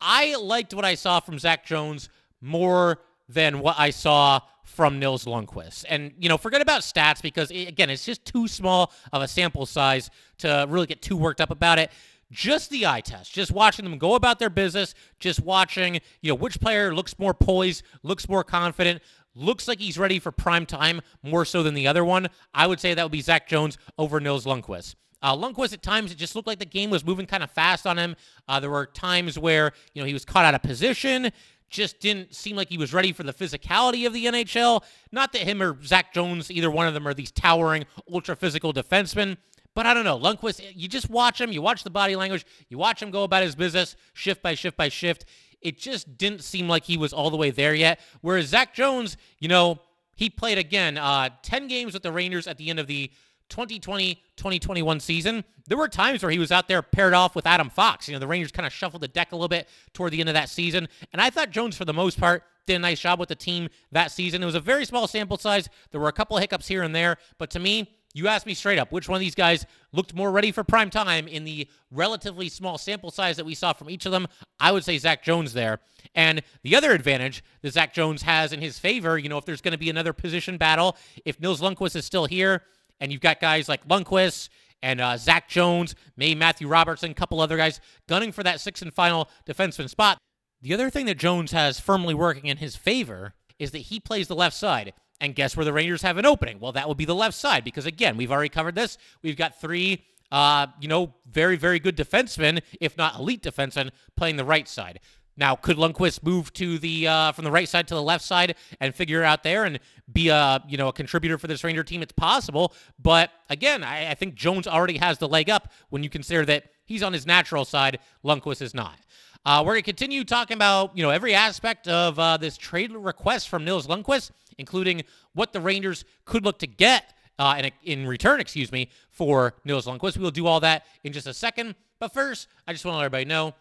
I 0.00 0.36
liked 0.36 0.74
what 0.74 0.84
I 0.84 0.94
saw 0.94 1.18
from 1.18 1.40
Zach 1.40 1.66
Jones 1.66 2.08
more 2.40 3.00
than 3.28 3.60
what 3.60 3.76
I 3.78 3.90
saw 3.90 4.40
from 4.64 4.98
Nils 4.98 5.24
Lundkvist. 5.24 5.84
And, 5.88 6.12
you 6.18 6.28
know, 6.28 6.36
forget 6.36 6.60
about 6.60 6.82
stats 6.82 7.22
because, 7.22 7.50
again, 7.50 7.88
it's 7.88 8.04
just 8.04 8.24
too 8.24 8.46
small 8.48 8.92
of 9.12 9.22
a 9.22 9.28
sample 9.28 9.64
size 9.64 10.10
to 10.38 10.66
really 10.68 10.86
get 10.86 11.02
too 11.02 11.16
worked 11.16 11.40
up 11.40 11.50
about 11.50 11.78
it. 11.78 11.90
Just 12.32 12.70
the 12.70 12.86
eye 12.86 13.00
test, 13.00 13.32
just 13.32 13.52
watching 13.52 13.84
them 13.84 13.98
go 13.98 14.14
about 14.14 14.40
their 14.40 14.50
business, 14.50 14.94
just 15.20 15.40
watching, 15.40 15.94
you 16.20 16.30
know, 16.30 16.34
which 16.34 16.60
player 16.60 16.92
looks 16.92 17.16
more 17.20 17.32
poised, 17.32 17.84
looks 18.02 18.28
more 18.28 18.42
confident, 18.42 19.00
looks 19.36 19.68
like 19.68 19.78
he's 19.78 19.96
ready 19.96 20.18
for 20.18 20.32
prime 20.32 20.66
time 20.66 21.00
more 21.22 21.44
so 21.44 21.62
than 21.62 21.74
the 21.74 21.86
other 21.86 22.04
one. 22.04 22.26
I 22.52 22.66
would 22.66 22.80
say 22.80 22.94
that 22.94 23.02
would 23.02 23.12
be 23.12 23.20
Zach 23.20 23.46
Jones 23.46 23.78
over 23.96 24.18
Nils 24.18 24.44
Lundkvist. 24.44 24.96
Uh, 25.22 25.34
Lundkvist 25.34 25.72
at 25.72 25.82
times 25.82 26.12
it 26.12 26.18
just 26.18 26.34
looked 26.36 26.46
like 26.46 26.58
the 26.58 26.66
game 26.66 26.90
was 26.90 27.04
moving 27.04 27.26
kind 27.26 27.42
of 27.42 27.50
fast 27.50 27.86
on 27.86 27.96
him. 27.96 28.16
Uh, 28.48 28.60
there 28.60 28.70
were 28.70 28.86
times 28.86 29.38
where 29.38 29.72
you 29.94 30.02
know 30.02 30.06
he 30.06 30.12
was 30.12 30.24
caught 30.24 30.44
out 30.44 30.54
of 30.54 30.62
position 30.62 31.30
just 31.68 32.00
didn't 32.00 32.34
seem 32.34 32.56
like 32.56 32.68
he 32.68 32.78
was 32.78 32.92
ready 32.94 33.12
for 33.12 33.22
the 33.22 33.32
physicality 33.32 34.06
of 34.06 34.12
the 34.12 34.26
NHL. 34.26 34.82
Not 35.12 35.32
that 35.32 35.42
him 35.42 35.62
or 35.62 35.82
Zach 35.84 36.12
Jones, 36.12 36.50
either 36.50 36.70
one 36.70 36.86
of 36.86 36.94
them, 36.94 37.06
are 37.06 37.14
these 37.14 37.30
towering, 37.30 37.84
ultra 38.12 38.36
physical 38.36 38.72
defensemen. 38.72 39.36
But 39.74 39.84
I 39.84 39.92
don't 39.92 40.04
know. 40.04 40.18
Lundkvist, 40.18 40.72
you 40.74 40.88
just 40.88 41.10
watch 41.10 41.40
him, 41.40 41.52
you 41.52 41.60
watch 41.60 41.84
the 41.84 41.90
body 41.90 42.16
language, 42.16 42.46
you 42.68 42.78
watch 42.78 43.02
him 43.02 43.10
go 43.10 43.24
about 43.24 43.42
his 43.42 43.54
business 43.54 43.94
shift 44.14 44.42
by 44.42 44.54
shift 44.54 44.76
by 44.76 44.88
shift. 44.88 45.26
It 45.60 45.78
just 45.78 46.16
didn't 46.16 46.42
seem 46.42 46.68
like 46.68 46.84
he 46.84 46.96
was 46.96 47.12
all 47.12 47.30
the 47.30 47.36
way 47.36 47.50
there 47.50 47.74
yet. 47.74 48.00
Whereas 48.22 48.46
Zach 48.46 48.74
Jones, 48.74 49.16
you 49.38 49.48
know, 49.48 49.80
he 50.14 50.30
played 50.30 50.56
again 50.56 50.96
uh, 50.96 51.28
10 51.42 51.68
games 51.68 51.92
with 51.92 52.02
the 52.02 52.10
Rangers 52.10 52.46
at 52.46 52.56
the 52.56 52.70
end 52.70 52.80
of 52.80 52.86
the 52.86 53.10
2020-2021 53.50 55.00
season, 55.00 55.44
there 55.66 55.78
were 55.78 55.88
times 55.88 56.22
where 56.22 56.30
he 56.30 56.38
was 56.38 56.52
out 56.52 56.68
there 56.68 56.82
paired 56.82 57.14
off 57.14 57.34
with 57.34 57.46
Adam 57.46 57.70
Fox. 57.70 58.08
You 58.08 58.14
know, 58.14 58.20
the 58.20 58.26
Rangers 58.26 58.52
kind 58.52 58.66
of 58.66 58.72
shuffled 58.72 59.02
the 59.02 59.08
deck 59.08 59.32
a 59.32 59.36
little 59.36 59.48
bit 59.48 59.68
toward 59.92 60.12
the 60.12 60.20
end 60.20 60.28
of 60.28 60.34
that 60.34 60.48
season, 60.48 60.88
and 61.12 61.20
I 61.20 61.30
thought 61.30 61.50
Jones, 61.50 61.76
for 61.76 61.84
the 61.84 61.94
most 61.94 62.18
part, 62.18 62.44
did 62.66 62.74
a 62.74 62.78
nice 62.78 63.00
job 63.00 63.20
with 63.20 63.28
the 63.28 63.34
team 63.34 63.68
that 63.92 64.10
season. 64.10 64.42
It 64.42 64.46
was 64.46 64.54
a 64.54 64.60
very 64.60 64.84
small 64.84 65.06
sample 65.06 65.38
size. 65.38 65.68
There 65.92 66.00
were 66.00 66.08
a 66.08 66.12
couple 66.12 66.36
of 66.36 66.40
hiccups 66.40 66.66
here 66.66 66.82
and 66.82 66.94
there, 66.94 67.16
but 67.38 67.50
to 67.50 67.58
me, 67.58 67.92
you 68.16 68.28
asked 68.28 68.46
me 68.46 68.54
straight 68.54 68.78
up 68.78 68.92
which 68.92 69.10
one 69.10 69.16
of 69.16 69.20
these 69.20 69.34
guys 69.34 69.66
looked 69.92 70.14
more 70.14 70.30
ready 70.30 70.50
for 70.50 70.64
prime 70.64 70.88
time 70.88 71.28
in 71.28 71.44
the 71.44 71.68
relatively 71.90 72.48
small 72.48 72.78
sample 72.78 73.10
size 73.10 73.36
that 73.36 73.44
we 73.44 73.54
saw 73.54 73.74
from 73.74 73.90
each 73.90 74.06
of 74.06 74.12
them. 74.12 74.26
I 74.58 74.72
would 74.72 74.84
say 74.84 74.96
Zach 74.96 75.22
Jones 75.22 75.52
there. 75.52 75.80
And 76.14 76.42
the 76.62 76.76
other 76.76 76.92
advantage 76.92 77.44
that 77.60 77.74
Zach 77.74 77.92
Jones 77.92 78.22
has 78.22 78.54
in 78.54 78.62
his 78.62 78.78
favor, 78.78 79.18
you 79.18 79.28
know, 79.28 79.36
if 79.36 79.44
there's 79.44 79.60
going 79.60 79.72
to 79.72 79.78
be 79.78 79.90
another 79.90 80.14
position 80.14 80.56
battle, 80.56 80.96
if 81.26 81.38
Nils 81.40 81.60
Lundkvist 81.60 81.94
is 81.94 82.06
still 82.06 82.24
here, 82.24 82.62
and 83.00 83.12
you've 83.12 83.20
got 83.20 83.40
guys 83.40 83.68
like 83.68 83.86
Lundkvist 83.88 84.48
and 84.82 85.00
uh, 85.00 85.16
Zach 85.16 85.48
Jones, 85.48 85.94
maybe 86.16 86.34
Matthew 86.34 86.68
Robertson, 86.68 87.10
a 87.10 87.14
couple 87.14 87.40
other 87.40 87.56
guys 87.56 87.80
gunning 88.08 88.32
for 88.32 88.42
that 88.42 88.60
sixth 88.60 88.82
and 88.82 88.92
final 88.92 89.28
defenseman 89.46 89.88
spot. 89.88 90.18
The 90.62 90.74
other 90.74 90.90
thing 90.90 91.06
that 91.06 91.18
Jones 91.18 91.52
has 91.52 91.80
firmly 91.80 92.14
working 92.14 92.46
in 92.46 92.58
his 92.58 92.76
favor 92.76 93.34
is 93.58 93.70
that 93.70 93.78
he 93.78 94.00
plays 94.00 94.28
the 94.28 94.34
left 94.34 94.56
side. 94.56 94.92
And 95.20 95.34
guess 95.34 95.56
where 95.56 95.64
the 95.64 95.72
Rangers 95.72 96.02
have 96.02 96.18
an 96.18 96.26
opening? 96.26 96.60
Well, 96.60 96.72
that 96.72 96.88
would 96.88 96.98
be 96.98 97.06
the 97.06 97.14
left 97.14 97.36
side 97.36 97.64
because, 97.64 97.86
again, 97.86 98.18
we've 98.18 98.30
already 98.30 98.50
covered 98.50 98.74
this. 98.74 98.98
We've 99.22 99.36
got 99.36 99.58
three, 99.58 100.04
uh, 100.30 100.66
you 100.78 100.88
know, 100.88 101.14
very, 101.30 101.56
very 101.56 101.78
good 101.78 101.96
defensemen, 101.96 102.60
if 102.82 102.98
not 102.98 103.18
elite 103.18 103.42
defensemen, 103.42 103.90
playing 104.14 104.36
the 104.36 104.44
right 104.44 104.68
side. 104.68 105.00
Now, 105.36 105.54
could 105.54 105.76
Lundkvist 105.76 106.22
move 106.22 106.52
to 106.54 106.78
the 106.78 107.08
uh, 107.08 107.32
from 107.32 107.44
the 107.44 107.50
right 107.50 107.68
side 107.68 107.86
to 107.88 107.94
the 107.94 108.02
left 108.02 108.24
side 108.24 108.54
and 108.80 108.94
figure 108.94 109.22
out 109.22 109.42
there 109.42 109.64
and 109.64 109.78
be 110.12 110.28
a 110.28 110.62
you 110.66 110.76
know 110.78 110.88
a 110.88 110.92
contributor 110.92 111.36
for 111.36 111.46
this 111.46 111.62
Ranger 111.62 111.84
team? 111.84 112.02
It's 112.02 112.12
possible, 112.12 112.72
but 112.98 113.30
again, 113.50 113.84
I, 113.84 114.10
I 114.10 114.14
think 114.14 114.34
Jones 114.34 114.66
already 114.66 114.98
has 114.98 115.18
the 115.18 115.28
leg 115.28 115.50
up 115.50 115.72
when 115.90 116.02
you 116.02 116.08
consider 116.08 116.44
that 116.46 116.64
he's 116.86 117.02
on 117.02 117.12
his 117.12 117.26
natural 117.26 117.64
side. 117.64 117.98
Lundkvist 118.24 118.62
is 118.62 118.74
not. 118.74 118.98
Uh, 119.44 119.62
we're 119.64 119.74
going 119.74 119.82
to 119.82 119.84
continue 119.84 120.24
talking 120.24 120.54
about 120.56 120.96
you 120.96 121.02
know 121.02 121.10
every 121.10 121.34
aspect 121.34 121.86
of 121.86 122.18
uh, 122.18 122.36
this 122.36 122.56
trade 122.56 122.92
request 122.92 123.48
from 123.48 123.64
Nils 123.64 123.86
Lundkvist, 123.86 124.30
including 124.56 125.02
what 125.34 125.52
the 125.52 125.60
Rangers 125.60 126.04
could 126.24 126.44
look 126.44 126.58
to 126.60 126.66
get 126.66 127.12
uh, 127.38 127.56
in, 127.58 127.70
in 127.98 128.06
return, 128.06 128.40
excuse 128.40 128.72
me, 128.72 128.88
for 129.10 129.54
Nils 129.64 129.86
Lundkvist. 129.86 130.16
We 130.16 130.22
will 130.22 130.30
do 130.30 130.46
all 130.46 130.60
that 130.60 130.86
in 131.04 131.12
just 131.12 131.26
a 131.26 131.34
second. 131.34 131.74
But 131.98 132.12
first, 132.12 132.48
I 132.66 132.72
just 132.72 132.84
want 132.84 132.94
to 132.94 132.98
let 132.98 133.04
everybody 133.06 133.24
know 133.24 133.54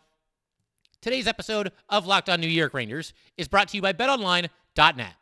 today's 1.05 1.27
episode 1.27 1.71
of 1.87 2.07
Locked 2.07 2.29
On 2.29 2.41
New 2.41 2.47
York 2.47 2.73
Rangers 2.73 3.13
is 3.37 3.47
brought 3.47 3.67
to 3.67 3.77
you 3.77 3.81
by 3.83 3.93
BetOnline.net. 3.93 5.13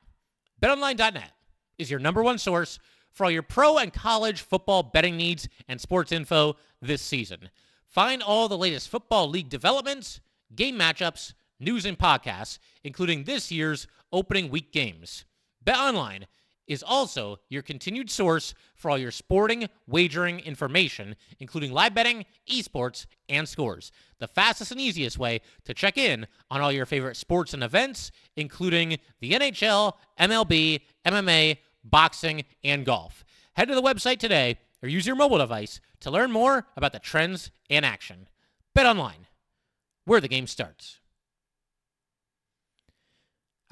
BetOnline.net 0.62 1.32
is 1.78 1.92
your 1.92 2.00
number 2.00 2.24
one 2.24 2.38
source 2.38 2.80
for 3.12 3.26
all 3.26 3.32
your 3.32 3.44
pro 3.44 3.78
and 3.78 3.92
college 3.92 4.40
football 4.40 4.82
betting 4.82 5.18
needs 5.18 5.50
and 5.68 5.82
sports 5.82 6.14
info 6.14 6.56
this 6.82 7.02
season. 7.02 7.50
Find 7.86 8.24
all 8.24 8.48
the 8.48 8.58
latest 8.58 8.88
football 8.88 9.28
league 9.28 9.50
developments, 9.50 10.22
game 10.56 10.80
matchups, 10.80 11.34
news, 11.60 11.86
and 11.86 12.00
podcasts, 12.00 12.60
including 12.86 13.26
this 13.26 13.52
year's 13.52 13.86
opening 14.14 14.50
week 14.50 14.72
games. 14.72 15.26
BetOnline 15.66 16.28
is 16.68 16.84
also 16.84 17.38
your 17.50 17.62
continued 17.62 18.10
source 18.10 18.54
for 18.76 18.90
all 18.90 18.98
your 18.98 19.12
sporting 19.12 19.68
wagering 19.88 20.40
information, 20.40 21.16
including 21.40 21.72
live 21.72 21.94
betting, 21.94 22.26
esports, 22.50 23.06
and 23.30 23.48
scores. 23.48 23.92
The 24.20 24.28
fastest 24.28 24.72
and 24.72 24.80
easiest 24.80 25.18
way 25.18 25.42
to 25.66 25.74
check 25.74 25.98
in 25.98 26.28
on 26.50 26.62
all 26.62 26.72
your 26.72 26.86
favorite 26.86 27.18
sports 27.18 27.54
and 27.54 27.64
events, 27.64 28.12
including 28.36 28.98
the 29.20 29.32
NHL, 29.32 29.94
MLB, 30.20 30.82
MMA, 31.06 31.58
boxing, 31.84 32.46
and 32.64 32.86
golf. 32.86 33.26
Head 33.54 33.68
to 33.68 33.76
the 33.76 33.82
website 33.82 34.20
today 34.20 34.58
or 34.82 34.90
use 34.90 35.06
your 35.06 35.16
mobile 35.16 35.38
device 35.38 35.80
to 36.02 36.12
learn 36.12 36.32
more 36.32 36.68
about 36.76 36.92
the 36.92 37.00
trends 37.00 37.52
and 37.70 37.86
action. 37.86 38.28
Bet 38.74 38.86
online, 38.86 39.28
where 40.06 40.22
the 40.22 40.28
game 40.28 40.48
starts. 40.48 41.00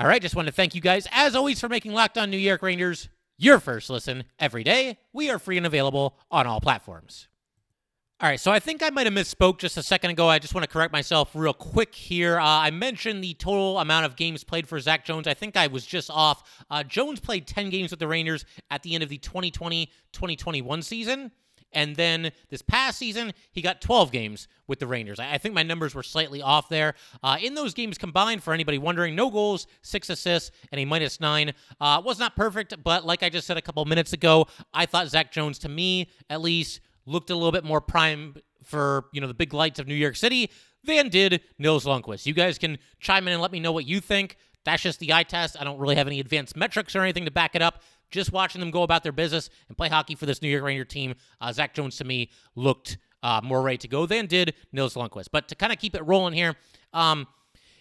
All 0.02 0.08
right, 0.08 0.20
just 0.20 0.36
want 0.36 0.48
to 0.48 0.52
thank 0.52 0.74
you 0.74 0.82
guys, 0.82 1.08
as 1.12 1.36
always, 1.36 1.60
for 1.60 1.70
making 1.70 1.94
Locked 1.94 2.18
On 2.18 2.32
New 2.32 2.38
York 2.38 2.64
Rangers 2.64 3.08
your 3.38 3.60
first 3.60 3.88
listen 3.88 4.24
every 4.40 4.64
day. 4.64 4.98
We 5.14 5.30
are 5.30 5.38
free 5.38 5.58
and 5.58 5.66
available 5.68 6.18
on 6.32 6.48
all 6.48 6.60
platforms. 6.60 7.28
All 8.20 8.28
right, 8.28 8.40
so 8.40 8.52
I 8.52 8.58
think 8.58 8.82
I 8.82 8.90
might 8.90 9.06
have 9.06 9.14
misspoke 9.14 9.60
just 9.60 9.78
a 9.78 9.84
second 9.84 10.10
ago. 10.10 10.28
I 10.28 10.40
just 10.40 10.56
want 10.56 10.64
to 10.64 10.68
correct 10.68 10.92
myself 10.92 11.30
real 11.36 11.54
quick 11.54 11.94
here. 11.94 12.40
Uh, 12.40 12.44
I 12.44 12.72
mentioned 12.72 13.24
the 13.24 13.36
total 13.36 13.78
amount 13.78 14.08
of 14.08 14.16
games 14.16 14.44
played 14.44 14.68
for 14.68 14.80
Zach 14.80 15.06
Jones. 15.06 15.28
I 15.28 15.36
think 15.36 15.56
I 15.56 15.68
was 15.68 15.86
just 15.86 16.10
off. 16.10 16.66
Uh, 16.72 16.82
Jones 16.82 17.20
played 17.20 17.46
10 17.46 17.70
games 17.70 17.92
with 17.92 18.00
the 18.00 18.08
Rangers 18.08 18.44
at 18.72 18.82
the 18.82 18.96
end 18.96 19.04
of 19.04 19.10
the 19.10 19.20
2020 19.20 19.86
2021 20.14 20.82
season. 20.82 21.32
And 21.74 21.96
then 21.96 22.32
this 22.50 22.62
past 22.62 22.98
season, 22.98 23.34
he 23.52 23.62
got 23.62 23.82
12 23.82 24.12
games 24.12 24.48
with 24.68 24.80
the 24.80 24.88
Rangers. 24.88 25.20
I, 25.20 25.38
think 25.38 25.56
my 25.56 25.64
numbers 25.64 25.96
were 25.96 26.04
slightly 26.04 26.42
off 26.42 26.70
there. 26.70 26.96
Uh, 27.24 27.38
in 27.42 27.56
those 27.56 27.74
games 27.74 27.98
combined, 27.98 28.44
for 28.44 28.54
anybody 28.54 28.78
wondering, 28.78 29.16
no 29.16 29.30
goals, 29.30 29.68
six 29.82 30.10
assists, 30.10 30.52
and 30.72 30.80
a 30.80 30.86
minus 30.86 31.20
nine. 31.20 31.54
Uh, 31.80 32.02
was 32.04 32.20
not 32.20 32.36
perfect, 32.36 32.76
but 32.84 33.06
like 33.06 33.24
I 33.24 33.30
just 33.30 33.48
said 33.48 33.58
a 33.58 33.62
couple 33.62 33.84
minutes 33.86 34.14
ago, 34.14 34.48
I 34.74 34.86
thought 34.86 35.08
Zach 35.08 35.32
Jones, 35.32 35.60
to 35.60 35.70
me 35.70 36.10
at 36.30 36.42
least, 36.42 36.82
looked 37.06 37.30
a 37.30 37.36
little 37.36 37.52
bit 37.52 37.64
more 37.64 37.82
prime 37.82 38.36
for 38.64 39.06
you 39.12 39.22
know 39.22 39.28
the 39.28 39.34
big 39.34 39.54
lights 39.54 39.80
of 39.80 39.88
New 39.88 39.96
York 39.96 40.16
City 40.16 40.52
than 40.84 41.10
did 41.10 41.42
Nils 41.58 41.86
Lundkvist. 41.86 42.26
You 42.26 42.34
guys 42.34 42.58
can 42.58 42.78
chime 43.00 43.28
in 43.28 43.34
and 43.34 43.42
let 43.42 43.52
me 43.52 43.60
know 43.60 43.72
what 43.72 43.86
you 43.86 44.00
think. 44.00 44.38
That's 44.64 44.84
just 44.84 45.00
the 45.00 45.14
eye 45.14 45.24
test. 45.24 45.58
I 45.60 45.64
don't 45.64 45.80
really 45.80 45.96
have 45.96 46.08
any 46.08 46.20
advanced 46.20 46.56
metrics 46.56 46.96
or 46.96 47.02
anything 47.02 47.26
to 47.26 47.32
back 47.32 47.56
it 47.56 47.62
up 47.62 47.82
just 48.12 48.32
watching 48.32 48.60
them 48.60 48.72
go 48.72 48.84
about 48.84 49.04
their 49.04 49.12
business 49.12 49.50
and 49.68 49.78
play 49.78 49.90
hockey 49.90 50.16
for 50.16 50.26
this 50.26 50.42
New 50.42 50.50
York 50.50 50.64
Ranger 50.64 50.86
team, 50.86 51.16
uh, 51.40 51.52
Zach 51.52 51.74
Jones 51.74 51.98
to 51.98 52.04
me 52.04 52.30
looked 52.56 52.98
uh, 53.24 53.42
more 53.44 53.62
ready 53.62 53.78
to 53.78 53.88
go 53.88 54.06
than 54.06 54.28
did 54.28 54.54
Nils 54.72 54.96
Lundkvist. 54.96 55.28
But 55.32 55.48
to 55.48 55.56
kind 55.56 55.72
of 55.72 55.80
keep 55.80 55.96
it 55.96 56.06
rolling 56.06 56.34
here, 56.34 56.56
um, 56.94 57.28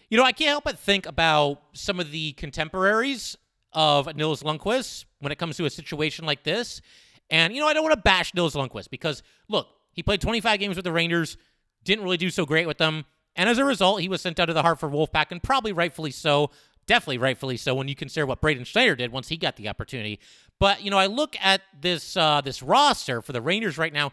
you 0.09 0.17
know, 0.17 0.23
I 0.23 0.31
can't 0.31 0.49
help 0.49 0.63
but 0.63 0.79
think 0.79 1.05
about 1.05 1.61
some 1.73 1.99
of 1.99 2.11
the 2.11 2.33
contemporaries 2.33 3.37
of 3.73 4.13
Nils 4.15 4.43
Lundkvist 4.43 5.05
when 5.19 5.31
it 5.31 5.37
comes 5.37 5.57
to 5.57 5.65
a 5.65 5.69
situation 5.69 6.25
like 6.25 6.43
this. 6.43 6.81
And, 7.29 7.53
you 7.53 7.61
know, 7.61 7.67
I 7.67 7.73
don't 7.73 7.83
want 7.83 7.95
to 7.95 8.01
bash 8.01 8.33
Nils 8.33 8.55
Lundkvist 8.55 8.89
because, 8.89 9.23
look, 9.47 9.67
he 9.93 10.03
played 10.03 10.21
25 10.21 10.59
games 10.59 10.75
with 10.75 10.83
the 10.83 10.91
Rangers, 10.91 11.37
didn't 11.83 12.03
really 12.03 12.17
do 12.17 12.29
so 12.29 12.45
great 12.45 12.67
with 12.67 12.77
them. 12.77 13.05
And 13.35 13.49
as 13.49 13.57
a 13.57 13.65
result, 13.65 14.01
he 14.01 14.09
was 14.09 14.21
sent 14.21 14.39
out 14.39 14.45
to 14.45 14.53
the 14.53 14.61
Hartford 14.61 14.91
Wolfpack, 14.91 15.27
and 15.31 15.41
probably 15.41 15.71
rightfully 15.71 16.11
so 16.11 16.51
definitely 16.91 17.19
rightfully 17.19 17.55
so 17.55 17.73
when 17.73 17.87
you 17.87 17.95
consider 17.95 18.25
what 18.25 18.41
Braden 18.41 18.65
Schneider 18.65 18.97
did 18.97 19.13
once 19.13 19.29
he 19.29 19.37
got 19.37 19.55
the 19.55 19.69
opportunity. 19.69 20.19
But 20.59 20.83
you 20.83 20.91
know, 20.91 20.97
I 20.97 21.05
look 21.05 21.37
at 21.41 21.61
this 21.79 22.17
uh, 22.17 22.41
this 22.41 22.61
roster 22.61 23.21
for 23.21 23.31
the 23.31 23.41
Rangers 23.41 23.77
right 23.77 23.93
now. 23.93 24.11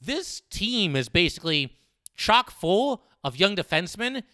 This 0.00 0.42
team 0.50 0.96
is 0.96 1.08
basically 1.08 1.76
chock 2.16 2.50
full 2.50 3.04
of 3.22 3.36
young 3.36 3.54
defensemen 3.54 4.24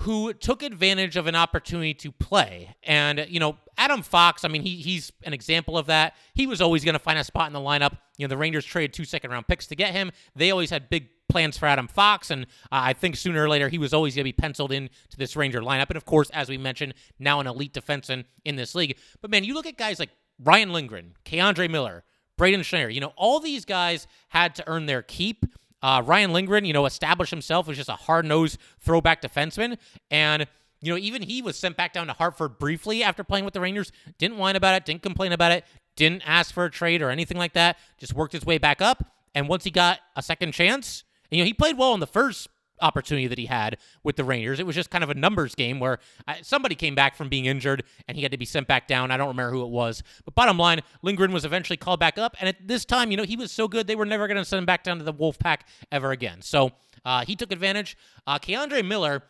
who 0.00 0.32
took 0.32 0.62
advantage 0.62 1.16
of 1.16 1.26
an 1.26 1.34
opportunity 1.34 1.92
to 1.92 2.12
play. 2.12 2.74
And, 2.82 3.26
you 3.28 3.40
know, 3.40 3.56
Adam 3.78 4.02
Fox, 4.02 4.44
I 4.44 4.48
mean, 4.48 4.62
he, 4.62 4.76
he's 4.76 5.10
an 5.24 5.32
example 5.32 5.78
of 5.78 5.86
that. 5.86 6.14
He 6.34 6.46
was 6.46 6.60
always 6.60 6.84
going 6.84 6.94
to 6.94 6.98
find 6.98 7.18
a 7.18 7.24
spot 7.24 7.46
in 7.46 7.54
the 7.54 7.60
lineup. 7.60 7.96
You 8.18 8.26
know, 8.26 8.28
the 8.28 8.36
Rangers 8.36 8.64
traded 8.64 8.92
two 8.92 9.04
second 9.04 9.30
round 9.30 9.48
picks 9.48 9.66
to 9.68 9.76
get 9.76 9.92
him. 9.92 10.12
They 10.34 10.50
always 10.50 10.68
had 10.68 10.90
big 10.90 11.08
plans 11.28 11.58
for 11.58 11.66
Adam 11.66 11.88
Fox, 11.88 12.30
and 12.30 12.44
uh, 12.72 12.80
I 12.90 12.92
think 12.92 13.16
sooner 13.16 13.42
or 13.42 13.48
later 13.48 13.68
he 13.68 13.78
was 13.78 13.92
always 13.92 14.14
going 14.14 14.22
to 14.22 14.28
be 14.28 14.32
penciled 14.32 14.72
in 14.72 14.88
to 15.10 15.16
this 15.16 15.36
Ranger 15.36 15.60
lineup. 15.60 15.88
And 15.88 15.96
of 15.96 16.04
course, 16.04 16.30
as 16.30 16.48
we 16.48 16.58
mentioned, 16.58 16.94
now 17.18 17.40
an 17.40 17.46
elite 17.46 17.72
defenseman 17.72 18.24
in 18.44 18.56
this 18.56 18.74
league. 18.74 18.96
But 19.20 19.30
man, 19.30 19.44
you 19.44 19.54
look 19.54 19.66
at 19.66 19.76
guys 19.76 19.98
like 19.98 20.10
Ryan 20.42 20.72
Lindgren, 20.72 21.14
K'Andre 21.24 21.70
Miller, 21.70 22.04
Braden 22.36 22.62
Schneider, 22.62 22.90
you 22.90 23.00
know, 23.00 23.12
all 23.16 23.40
these 23.40 23.64
guys 23.64 24.06
had 24.28 24.54
to 24.56 24.64
earn 24.66 24.86
their 24.86 25.02
keep. 25.02 25.46
Uh, 25.82 26.02
Ryan 26.04 26.32
Lindgren, 26.32 26.64
you 26.64 26.72
know, 26.72 26.86
established 26.86 27.30
himself 27.30 27.68
as 27.68 27.76
just 27.76 27.88
a 27.88 27.94
hard 27.94 28.26
nosed 28.26 28.58
throwback 28.80 29.22
defenseman. 29.22 29.78
And, 30.10 30.46
you 30.80 30.92
know, 30.92 30.98
even 30.98 31.22
he 31.22 31.42
was 31.42 31.56
sent 31.56 31.76
back 31.76 31.92
down 31.92 32.06
to 32.08 32.12
Hartford 32.12 32.58
briefly 32.58 33.02
after 33.02 33.24
playing 33.24 33.44
with 33.44 33.54
the 33.54 33.60
Rangers. 33.60 33.92
Didn't 34.18 34.38
whine 34.38 34.56
about 34.56 34.74
it, 34.74 34.84
didn't 34.84 35.02
complain 35.02 35.32
about 35.32 35.52
it, 35.52 35.64
didn't 35.96 36.22
ask 36.26 36.52
for 36.52 36.64
a 36.64 36.70
trade 36.70 37.02
or 37.02 37.10
anything 37.10 37.38
like 37.38 37.54
that. 37.54 37.78
Just 37.98 38.14
worked 38.14 38.32
his 38.32 38.44
way 38.44 38.58
back 38.58 38.82
up. 38.82 39.04
And 39.34 39.48
once 39.48 39.64
he 39.64 39.70
got 39.70 40.00
a 40.14 40.22
second 40.22 40.52
chance, 40.52 41.04
and, 41.30 41.38
you 41.38 41.44
know, 41.44 41.46
he 41.46 41.54
played 41.54 41.78
well 41.78 41.94
in 41.94 42.00
the 42.00 42.06
first 42.06 42.48
opportunity 42.82 43.26
that 43.26 43.38
he 43.38 43.46
had 43.46 43.78
with 44.04 44.16
the 44.16 44.24
Rangers. 44.24 44.60
It 44.60 44.66
was 44.66 44.76
just 44.76 44.90
kind 44.90 45.02
of 45.02 45.10
a 45.10 45.14
numbers 45.14 45.54
game 45.54 45.80
where 45.80 45.98
uh, 46.28 46.34
somebody 46.42 46.74
came 46.74 46.94
back 46.94 47.16
from 47.16 47.28
being 47.28 47.46
injured 47.46 47.82
and 48.06 48.16
he 48.16 48.22
had 48.22 48.32
to 48.32 48.38
be 48.38 48.44
sent 48.44 48.66
back 48.66 48.86
down. 48.86 49.10
I 49.10 49.16
don't 49.16 49.28
remember 49.28 49.52
who 49.52 49.62
it 49.62 49.70
was. 49.70 50.02
But 50.24 50.34
bottom 50.34 50.58
line, 50.58 50.80
Lindgren 51.02 51.32
was 51.32 51.44
eventually 51.44 51.76
called 51.78 52.00
back 52.00 52.18
up. 52.18 52.36
And 52.38 52.48
at 52.48 52.68
this 52.68 52.84
time, 52.84 53.10
you 53.10 53.16
know, 53.16 53.22
he 53.22 53.36
was 53.36 53.50
so 53.50 53.66
good, 53.66 53.86
they 53.86 53.96
were 53.96 54.06
never 54.06 54.28
going 54.28 54.36
to 54.36 54.44
send 54.44 54.58
him 54.58 54.66
back 54.66 54.84
down 54.84 54.98
to 54.98 55.04
the 55.04 55.14
Wolfpack 55.14 55.60
ever 55.90 56.10
again. 56.10 56.42
So 56.42 56.72
uh, 57.04 57.24
he 57.24 57.34
took 57.34 57.50
advantage. 57.52 57.96
Uh, 58.26 58.38
K'Andre 58.38 58.86
Miller, 58.86 59.22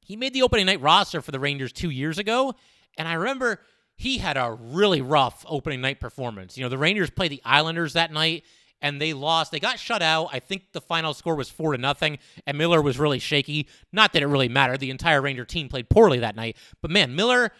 he 0.00 0.16
made 0.16 0.32
the 0.32 0.42
opening 0.42 0.66
night 0.66 0.80
roster 0.80 1.20
for 1.20 1.30
the 1.30 1.40
Rangers 1.40 1.72
two 1.72 1.90
years 1.90 2.18
ago. 2.18 2.54
And 2.96 3.06
I 3.06 3.14
remember 3.14 3.60
he 3.94 4.18
had 4.18 4.36
a 4.36 4.52
really 4.52 5.00
rough 5.00 5.44
opening 5.48 5.80
night 5.80 6.00
performance. 6.00 6.56
You 6.56 6.64
know, 6.64 6.68
the 6.68 6.78
Rangers 6.78 7.10
played 7.10 7.30
the 7.30 7.42
Islanders 7.44 7.92
that 7.92 8.12
night 8.12 8.44
and 8.80 9.00
they 9.00 9.12
lost. 9.12 9.50
They 9.50 9.60
got 9.60 9.78
shut 9.78 10.02
out. 10.02 10.28
I 10.32 10.40
think 10.40 10.72
the 10.72 10.80
final 10.80 11.14
score 11.14 11.34
was 11.34 11.48
four 11.48 11.72
to 11.72 11.78
nothing, 11.78 12.18
and 12.46 12.58
Miller 12.58 12.80
was 12.82 12.98
really 12.98 13.18
shaky. 13.18 13.68
Not 13.92 14.12
that 14.12 14.22
it 14.22 14.26
really 14.26 14.48
mattered. 14.48 14.80
The 14.80 14.90
entire 14.90 15.20
Ranger 15.20 15.44
team 15.44 15.68
played 15.68 15.88
poorly 15.88 16.18
that 16.20 16.36
night, 16.36 16.56
but 16.80 16.90
man, 16.90 17.14
Miller. 17.14 17.52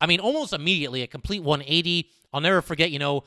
I 0.00 0.06
mean, 0.06 0.20
almost 0.20 0.52
immediately 0.52 1.02
a 1.02 1.08
complete 1.08 1.42
180. 1.42 2.08
I'll 2.32 2.40
never 2.40 2.62
forget. 2.62 2.92
You 2.92 3.00
know, 3.00 3.24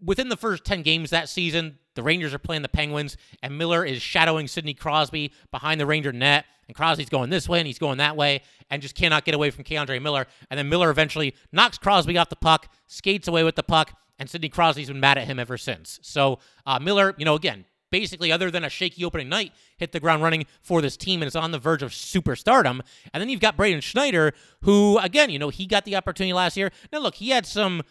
within 0.00 0.28
the 0.28 0.36
first 0.36 0.64
10 0.64 0.82
games 0.82 1.10
that 1.10 1.28
season, 1.28 1.78
the 1.94 2.02
Rangers 2.02 2.34
are 2.34 2.38
playing 2.38 2.62
the 2.62 2.68
Penguins, 2.68 3.16
and 3.42 3.58
Miller 3.58 3.84
is 3.84 4.02
shadowing 4.02 4.46
Sidney 4.46 4.74
Crosby 4.74 5.32
behind 5.50 5.80
the 5.80 5.86
Ranger 5.86 6.12
net. 6.12 6.44
And 6.66 6.76
Crosby's 6.76 7.08
going 7.08 7.30
this 7.30 7.48
way 7.48 7.58
and 7.58 7.66
he's 7.66 7.78
going 7.78 7.98
that 7.98 8.16
way 8.16 8.40
and 8.70 8.80
just 8.80 8.94
cannot 8.94 9.26
get 9.26 9.34
away 9.34 9.50
from 9.50 9.64
K'Andre 9.64 10.00
Miller. 10.00 10.26
And 10.50 10.56
then 10.56 10.68
Miller 10.68 10.88
eventually 10.90 11.34
knocks 11.52 11.76
Crosby 11.76 12.16
off 12.16 12.30
the 12.30 12.36
puck, 12.36 12.72
skates 12.86 13.28
away 13.28 13.44
with 13.44 13.56
the 13.56 13.62
puck, 13.62 13.92
and 14.18 14.30
Sidney 14.30 14.48
Crosby's 14.48 14.88
been 14.88 15.00
mad 15.00 15.18
at 15.18 15.26
him 15.26 15.38
ever 15.38 15.56
since. 15.56 15.98
So 16.02 16.38
uh, 16.66 16.78
Miller, 16.78 17.14
you 17.18 17.24
know, 17.24 17.34
again, 17.34 17.64
basically, 17.94 18.32
other 18.32 18.50
than 18.50 18.64
a 18.64 18.68
shaky 18.68 19.04
opening 19.04 19.28
night, 19.28 19.52
hit 19.76 19.92
the 19.92 20.00
ground 20.00 20.20
running 20.20 20.46
for 20.62 20.82
this 20.82 20.96
team 20.96 21.22
and 21.22 21.28
is 21.28 21.36
on 21.36 21.52
the 21.52 21.60
verge 21.60 21.80
of 21.80 21.92
superstardom. 21.92 22.80
And 23.12 23.20
then 23.20 23.28
you've 23.28 23.40
got 23.40 23.56
Braden 23.56 23.82
Schneider, 23.82 24.32
who, 24.62 24.98
again, 24.98 25.30
you 25.30 25.38
know, 25.38 25.48
he 25.48 25.64
got 25.64 25.84
the 25.84 25.94
opportunity 25.94 26.32
last 26.32 26.56
year. 26.56 26.72
Now, 26.92 26.98
look, 26.98 27.14
he 27.14 27.30
had 27.30 27.46
some, 27.46 27.82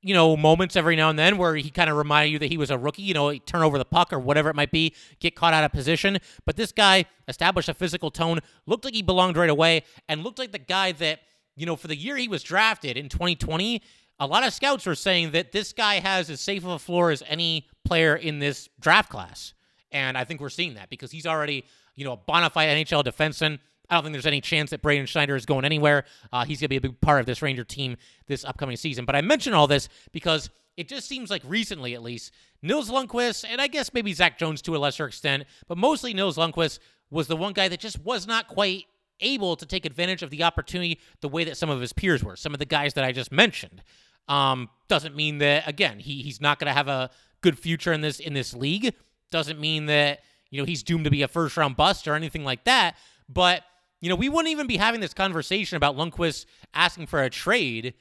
you 0.00 0.14
know, 0.14 0.36
moments 0.36 0.76
every 0.76 0.94
now 0.94 1.10
and 1.10 1.18
then 1.18 1.38
where 1.38 1.56
he 1.56 1.70
kind 1.70 1.90
of 1.90 1.96
reminded 1.96 2.30
you 2.30 2.38
that 2.38 2.50
he 2.50 2.56
was 2.56 2.70
a 2.70 2.78
rookie, 2.78 3.02
you 3.02 3.12
know, 3.12 3.36
turn 3.36 3.62
over 3.62 3.78
the 3.78 3.84
puck 3.84 4.12
or 4.12 4.20
whatever 4.20 4.48
it 4.48 4.54
might 4.54 4.70
be, 4.70 4.94
get 5.18 5.34
caught 5.34 5.54
out 5.54 5.64
of 5.64 5.72
position. 5.72 6.18
But 6.46 6.54
this 6.54 6.70
guy 6.70 7.04
established 7.26 7.68
a 7.68 7.74
physical 7.74 8.12
tone, 8.12 8.38
looked 8.66 8.84
like 8.84 8.94
he 8.94 9.02
belonged 9.02 9.36
right 9.36 9.50
away, 9.50 9.82
and 10.08 10.22
looked 10.22 10.38
like 10.38 10.52
the 10.52 10.58
guy 10.58 10.92
that, 10.92 11.18
you 11.56 11.66
know, 11.66 11.74
for 11.74 11.88
the 11.88 11.96
year 11.96 12.16
he 12.16 12.28
was 12.28 12.44
drafted 12.44 12.96
in 12.96 13.08
2020, 13.08 13.82
a 14.20 14.26
lot 14.26 14.46
of 14.46 14.52
scouts 14.52 14.86
are 14.86 14.94
saying 14.94 15.30
that 15.32 15.50
this 15.50 15.72
guy 15.72 15.94
has 15.98 16.28
as 16.28 16.40
safe 16.40 16.62
of 16.62 16.70
a 16.70 16.78
floor 16.78 17.10
as 17.10 17.22
any 17.26 17.66
player 17.84 18.14
in 18.14 18.38
this 18.38 18.68
draft 18.78 19.10
class. 19.10 19.54
And 19.90 20.16
I 20.16 20.24
think 20.24 20.40
we're 20.40 20.50
seeing 20.50 20.74
that 20.74 20.90
because 20.90 21.10
he's 21.10 21.26
already, 21.26 21.64
you 21.96 22.04
know, 22.04 22.12
a 22.12 22.16
bona 22.16 22.50
fide 22.50 22.68
NHL 22.68 23.02
defenseman. 23.02 23.58
I 23.88 23.94
don't 23.94 24.04
think 24.04 24.12
there's 24.12 24.26
any 24.26 24.42
chance 24.42 24.70
that 24.70 24.82
Braden 24.82 25.06
Schneider 25.06 25.34
is 25.34 25.46
going 25.46 25.64
anywhere. 25.64 26.04
Uh, 26.32 26.44
he's 26.44 26.60
going 26.60 26.66
to 26.66 26.68
be 26.68 26.76
a 26.76 26.80
big 26.80 27.00
part 27.00 27.18
of 27.18 27.26
this 27.26 27.42
Ranger 27.42 27.64
team 27.64 27.96
this 28.26 28.44
upcoming 28.44 28.76
season. 28.76 29.04
But 29.04 29.16
I 29.16 29.22
mention 29.22 29.54
all 29.54 29.66
this 29.66 29.88
because 30.12 30.50
it 30.76 30.86
just 30.86 31.08
seems 31.08 31.30
like 31.30 31.42
recently, 31.44 31.94
at 31.94 32.02
least, 32.02 32.32
Nils 32.62 32.90
Lundkvist, 32.90 33.44
and 33.48 33.60
I 33.60 33.66
guess 33.66 33.92
maybe 33.92 34.12
Zach 34.12 34.38
Jones 34.38 34.62
to 34.62 34.76
a 34.76 34.78
lesser 34.78 35.06
extent, 35.06 35.44
but 35.66 35.76
mostly 35.76 36.14
Nils 36.14 36.36
Lundkvist 36.36 36.78
was 37.10 37.26
the 37.26 37.36
one 37.36 37.52
guy 37.52 37.68
that 37.68 37.80
just 37.80 37.98
was 38.04 38.26
not 38.26 38.46
quite 38.46 38.84
able 39.20 39.56
to 39.56 39.66
take 39.66 39.84
advantage 39.84 40.22
of 40.22 40.30
the 40.30 40.42
opportunity 40.42 41.00
the 41.20 41.28
way 41.28 41.44
that 41.44 41.56
some 41.56 41.70
of 41.70 41.80
his 41.80 41.92
peers 41.92 42.22
were, 42.22 42.36
some 42.36 42.54
of 42.54 42.58
the 42.58 42.64
guys 42.64 42.94
that 42.94 43.04
I 43.04 43.12
just 43.12 43.32
mentioned. 43.32 43.82
Um, 44.28 44.68
doesn't 44.88 45.16
mean 45.16 45.38
that 45.38 45.66
again 45.66 45.98
he 45.98 46.22
he's 46.22 46.40
not 46.40 46.58
going 46.58 46.66
to 46.66 46.74
have 46.74 46.88
a 46.88 47.10
good 47.40 47.58
future 47.58 47.92
in 47.92 48.00
this 48.00 48.20
in 48.20 48.34
this 48.34 48.52
league. 48.52 48.94
Doesn't 49.30 49.58
mean 49.58 49.86
that 49.86 50.20
you 50.50 50.60
know 50.60 50.66
he's 50.66 50.82
doomed 50.82 51.04
to 51.04 51.10
be 51.10 51.22
a 51.22 51.28
first 51.28 51.56
round 51.56 51.76
bust 51.76 52.06
or 52.06 52.14
anything 52.14 52.44
like 52.44 52.64
that. 52.64 52.96
But 53.28 53.62
you 54.00 54.08
know 54.08 54.16
we 54.16 54.28
wouldn't 54.28 54.50
even 54.50 54.66
be 54.66 54.76
having 54.76 55.00
this 55.00 55.14
conversation 55.14 55.76
about 55.76 55.96
Lundkvist 55.96 56.46
asking 56.74 57.06
for 57.06 57.22
a 57.22 57.30
trade 57.30 57.94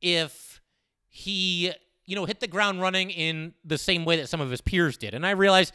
if 0.00 0.60
he 1.08 1.72
you 2.06 2.14
know 2.14 2.24
hit 2.24 2.40
the 2.40 2.46
ground 2.46 2.80
running 2.80 3.10
in 3.10 3.54
the 3.64 3.78
same 3.78 4.04
way 4.04 4.16
that 4.16 4.28
some 4.28 4.40
of 4.40 4.50
his 4.50 4.60
peers 4.60 4.96
did. 4.96 5.14
And 5.14 5.26
I 5.26 5.32
realize 5.32 5.72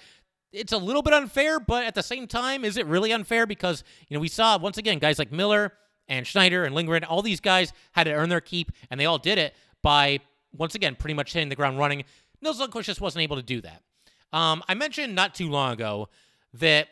it's 0.52 0.72
a 0.72 0.78
little 0.78 1.02
bit 1.02 1.14
unfair, 1.14 1.60
but 1.60 1.84
at 1.86 1.96
the 1.96 2.04
same 2.04 2.28
time, 2.28 2.64
is 2.64 2.78
it 2.78 2.86
really 2.86 3.12
unfair? 3.12 3.46
Because 3.46 3.84
you 4.08 4.16
know 4.16 4.22
we 4.22 4.28
saw 4.30 4.58
once 4.58 4.78
again 4.78 5.00
guys 5.00 5.20
like 5.20 5.32
Miller 5.32 5.74
and 6.08 6.26
Schneider 6.26 6.64
and 6.64 6.76
Lindgren, 6.76 7.04
all 7.04 7.22
these 7.22 7.40
guys 7.40 7.74
had 7.92 8.06
to 8.06 8.14
earn 8.14 8.30
their 8.30 8.42
keep, 8.42 8.72
and 8.90 9.00
they 9.00 9.06
all 9.06 9.18
did 9.18 9.38
it 9.38 9.56
by 9.84 10.20
once 10.52 10.74
again 10.74 10.96
pretty 10.96 11.14
much 11.14 11.34
hitting 11.34 11.50
the 11.50 11.56
ground 11.56 11.78
running. 11.78 12.04
Nils 12.42 12.60
Lundkvist 12.60 12.86
just 12.86 13.02
wasn't 13.02 13.22
able 13.22 13.36
to 13.36 13.44
do 13.44 13.62
that. 13.62 13.82
Um, 14.32 14.64
I 14.68 14.74
mentioned 14.74 15.14
not 15.14 15.36
too 15.36 15.50
long 15.50 15.74
ago 15.74 16.10
that 16.54 16.88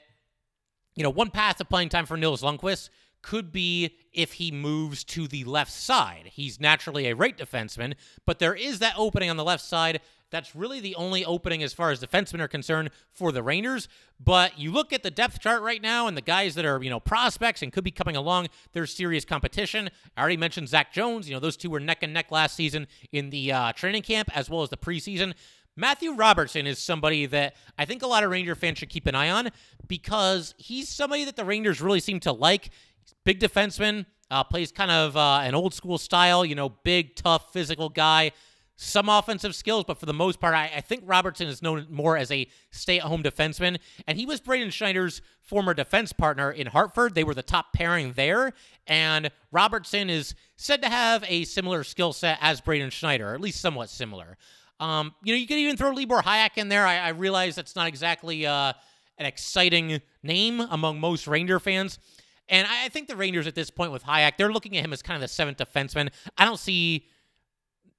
you 0.96 1.04
know 1.04 1.10
one 1.10 1.32
path 1.32 1.60
of 1.60 1.70
playing 1.70 1.90
time 1.90 2.06
for 2.06 2.18
Nils 2.18 2.44
Lundkvist 2.44 2.90
could 3.22 3.52
be 3.52 3.98
if 4.14 4.34
he 4.34 4.52
moves 4.52 5.04
to 5.04 5.28
the 5.28 5.44
left 5.44 5.72
side. 5.72 6.32
He's 6.34 6.60
naturally 6.60 7.08
a 7.08 7.16
right 7.16 7.38
defenseman, 7.38 7.94
but 8.26 8.40
there 8.40 8.56
is 8.56 8.80
that 8.80 8.96
opening 8.98 9.30
on 9.30 9.38
the 9.38 9.44
left 9.44 9.64
side 9.64 10.02
that's 10.32 10.56
really 10.56 10.80
the 10.80 10.96
only 10.96 11.24
opening 11.26 11.62
as 11.62 11.74
far 11.74 11.92
as 11.92 12.00
defensemen 12.00 12.40
are 12.40 12.48
concerned 12.48 12.90
for 13.12 13.32
the 13.32 13.44
Rangers. 13.44 13.88
But 14.20 14.58
you 14.58 14.72
look 14.72 14.94
at 14.94 15.04
the 15.04 15.12
depth 15.12 15.40
chart 15.42 15.62
right 15.62 15.82
now 15.82 16.08
and 16.08 16.16
the 16.16 16.22
guys 16.22 16.56
that 16.56 16.66
are, 16.66 16.82
you 16.82 16.90
know, 16.90 17.00
prospects 17.00 17.62
and 17.62 17.72
could 17.72 17.84
be 17.84 17.92
coming 17.92 18.16
along, 18.16 18.48
there's 18.72 18.96
serious 18.96 19.26
competition. 19.26 19.90
I 20.16 20.22
already 20.22 20.38
mentioned 20.38 20.70
Zach 20.70 20.94
Jones. 20.94 21.28
You 21.28 21.36
know, 21.36 21.40
those 21.40 21.58
two 21.58 21.70
were 21.70 21.80
neck 21.80 22.02
and 22.02 22.14
neck 22.14 22.32
last 22.32 22.56
season 22.56 22.88
in 23.12 23.30
the 23.30 23.52
uh, 23.52 23.72
training 23.74 24.04
camp 24.04 24.36
as 24.36 24.50
well 24.50 24.64
as 24.64 24.70
the 24.70 24.78
preseason. 24.78 25.34
Matthew 25.76 26.14
Robertson 26.14 26.68
is 26.68 26.80
somebody 26.80 27.26
that 27.28 27.56
I 27.78 27.86
think 27.86 28.02
a 28.02 28.08
lot 28.08 28.24
of 28.24 28.32
Ranger 28.32 28.56
fans 28.56 28.78
should 28.78 28.90
keep 28.90 29.08
an 29.08 29.16
eye 29.16 29.30
on 29.30 29.50
because 29.88 30.54
he's 30.58 30.90
somebody 30.90 31.26
that 31.26 31.36
the 31.36 31.46
Rangers 31.46 31.82
really 31.82 32.00
seem 32.00 32.20
to 32.22 32.32
like. 32.32 32.70
Big 33.24 33.40
defenseman, 33.40 34.06
uh, 34.30 34.44
plays 34.44 34.72
kind 34.72 34.92
of 34.92 35.16
uh, 35.18 35.42
an 35.44 35.56
old 35.56 35.74
school 35.74 35.98
style, 35.98 36.46
you 36.46 36.56
know, 36.56 36.70
big, 36.70 37.16
tough, 37.16 37.52
physical 37.54 37.90
guy 37.90 38.32
some 38.82 39.10
offensive 39.10 39.54
skills, 39.54 39.84
but 39.86 40.00
for 40.00 40.08
the 40.08 40.14
most 40.14 40.40
part, 40.40 40.56
I, 40.56 40.72
I 40.78 40.82
think 40.82 41.04
Robertson 41.06 41.48
is 41.48 41.62
known 41.62 41.86
more 41.92 42.18
as 42.18 42.32
a 42.32 42.48
stay 42.72 42.98
at 42.98 43.04
home 43.04 43.22
defenseman. 43.22 43.78
And 44.08 44.18
he 44.18 44.26
was 44.26 44.42
Braden 44.42 44.72
Schneider's 44.72 45.22
former 45.40 45.76
defense 45.76 46.12
partner 46.12 46.50
in 46.50 46.66
Hartford. 46.66 47.14
They 47.14 47.24
were 47.24 47.36
the 47.36 47.44
top 47.44 47.74
pairing 47.74 48.14
there. 48.14 48.54
And 48.88 49.30
Robertson 49.52 50.10
is 50.10 50.34
said 50.56 50.82
to 50.82 50.90
have 50.90 51.24
a 51.28 51.44
similar 51.44 51.84
skill 51.84 52.12
set 52.12 52.40
as 52.42 52.60
Braden 52.60 52.90
Schneider, 52.90 53.30
or 53.30 53.36
at 53.36 53.42
least 53.42 53.62
somewhat 53.62 53.92
similar. 53.92 54.36
Um, 54.80 55.14
you 55.24 55.32
know, 55.32 55.38
you 55.38 55.46
could 55.46 55.60
even 55.60 55.78
throw 55.78 55.92
Libor 55.92 56.24
Hajek 56.24 56.58
in 56.58 56.68
there. 56.68 56.88
I, 56.88 56.98
I 56.98 57.10
realize 57.10 57.54
that's 57.54 57.76
not 57.76 57.88
exactly 57.88 58.48
uh, 58.48 58.74
an 59.20 59.28
exciting 59.28 60.02
name 60.24 60.60
among 60.60 61.00
most 61.00 61.28
Ranger 61.28 61.60
fans. 61.60 62.00
And 62.50 62.68
I, 62.68 62.86
I 62.86 62.90
think 62.90 63.08
the 63.08 63.16
Rangers 63.16 63.46
at 63.46 63.54
this 63.54 63.70
point 63.70 63.92
with 63.92 64.04
Hajek, 64.04 64.38
they're 64.38 64.52
looking 64.52 64.76
at 64.76 64.84
him 64.84 64.92
as 64.92 65.04
kind 65.04 65.16
of 65.16 65.22
the 65.22 65.28
seventh 65.28 65.60
defenseman. 65.60 66.10
I 66.36 66.46
don't 66.46 66.60
see 66.60 67.06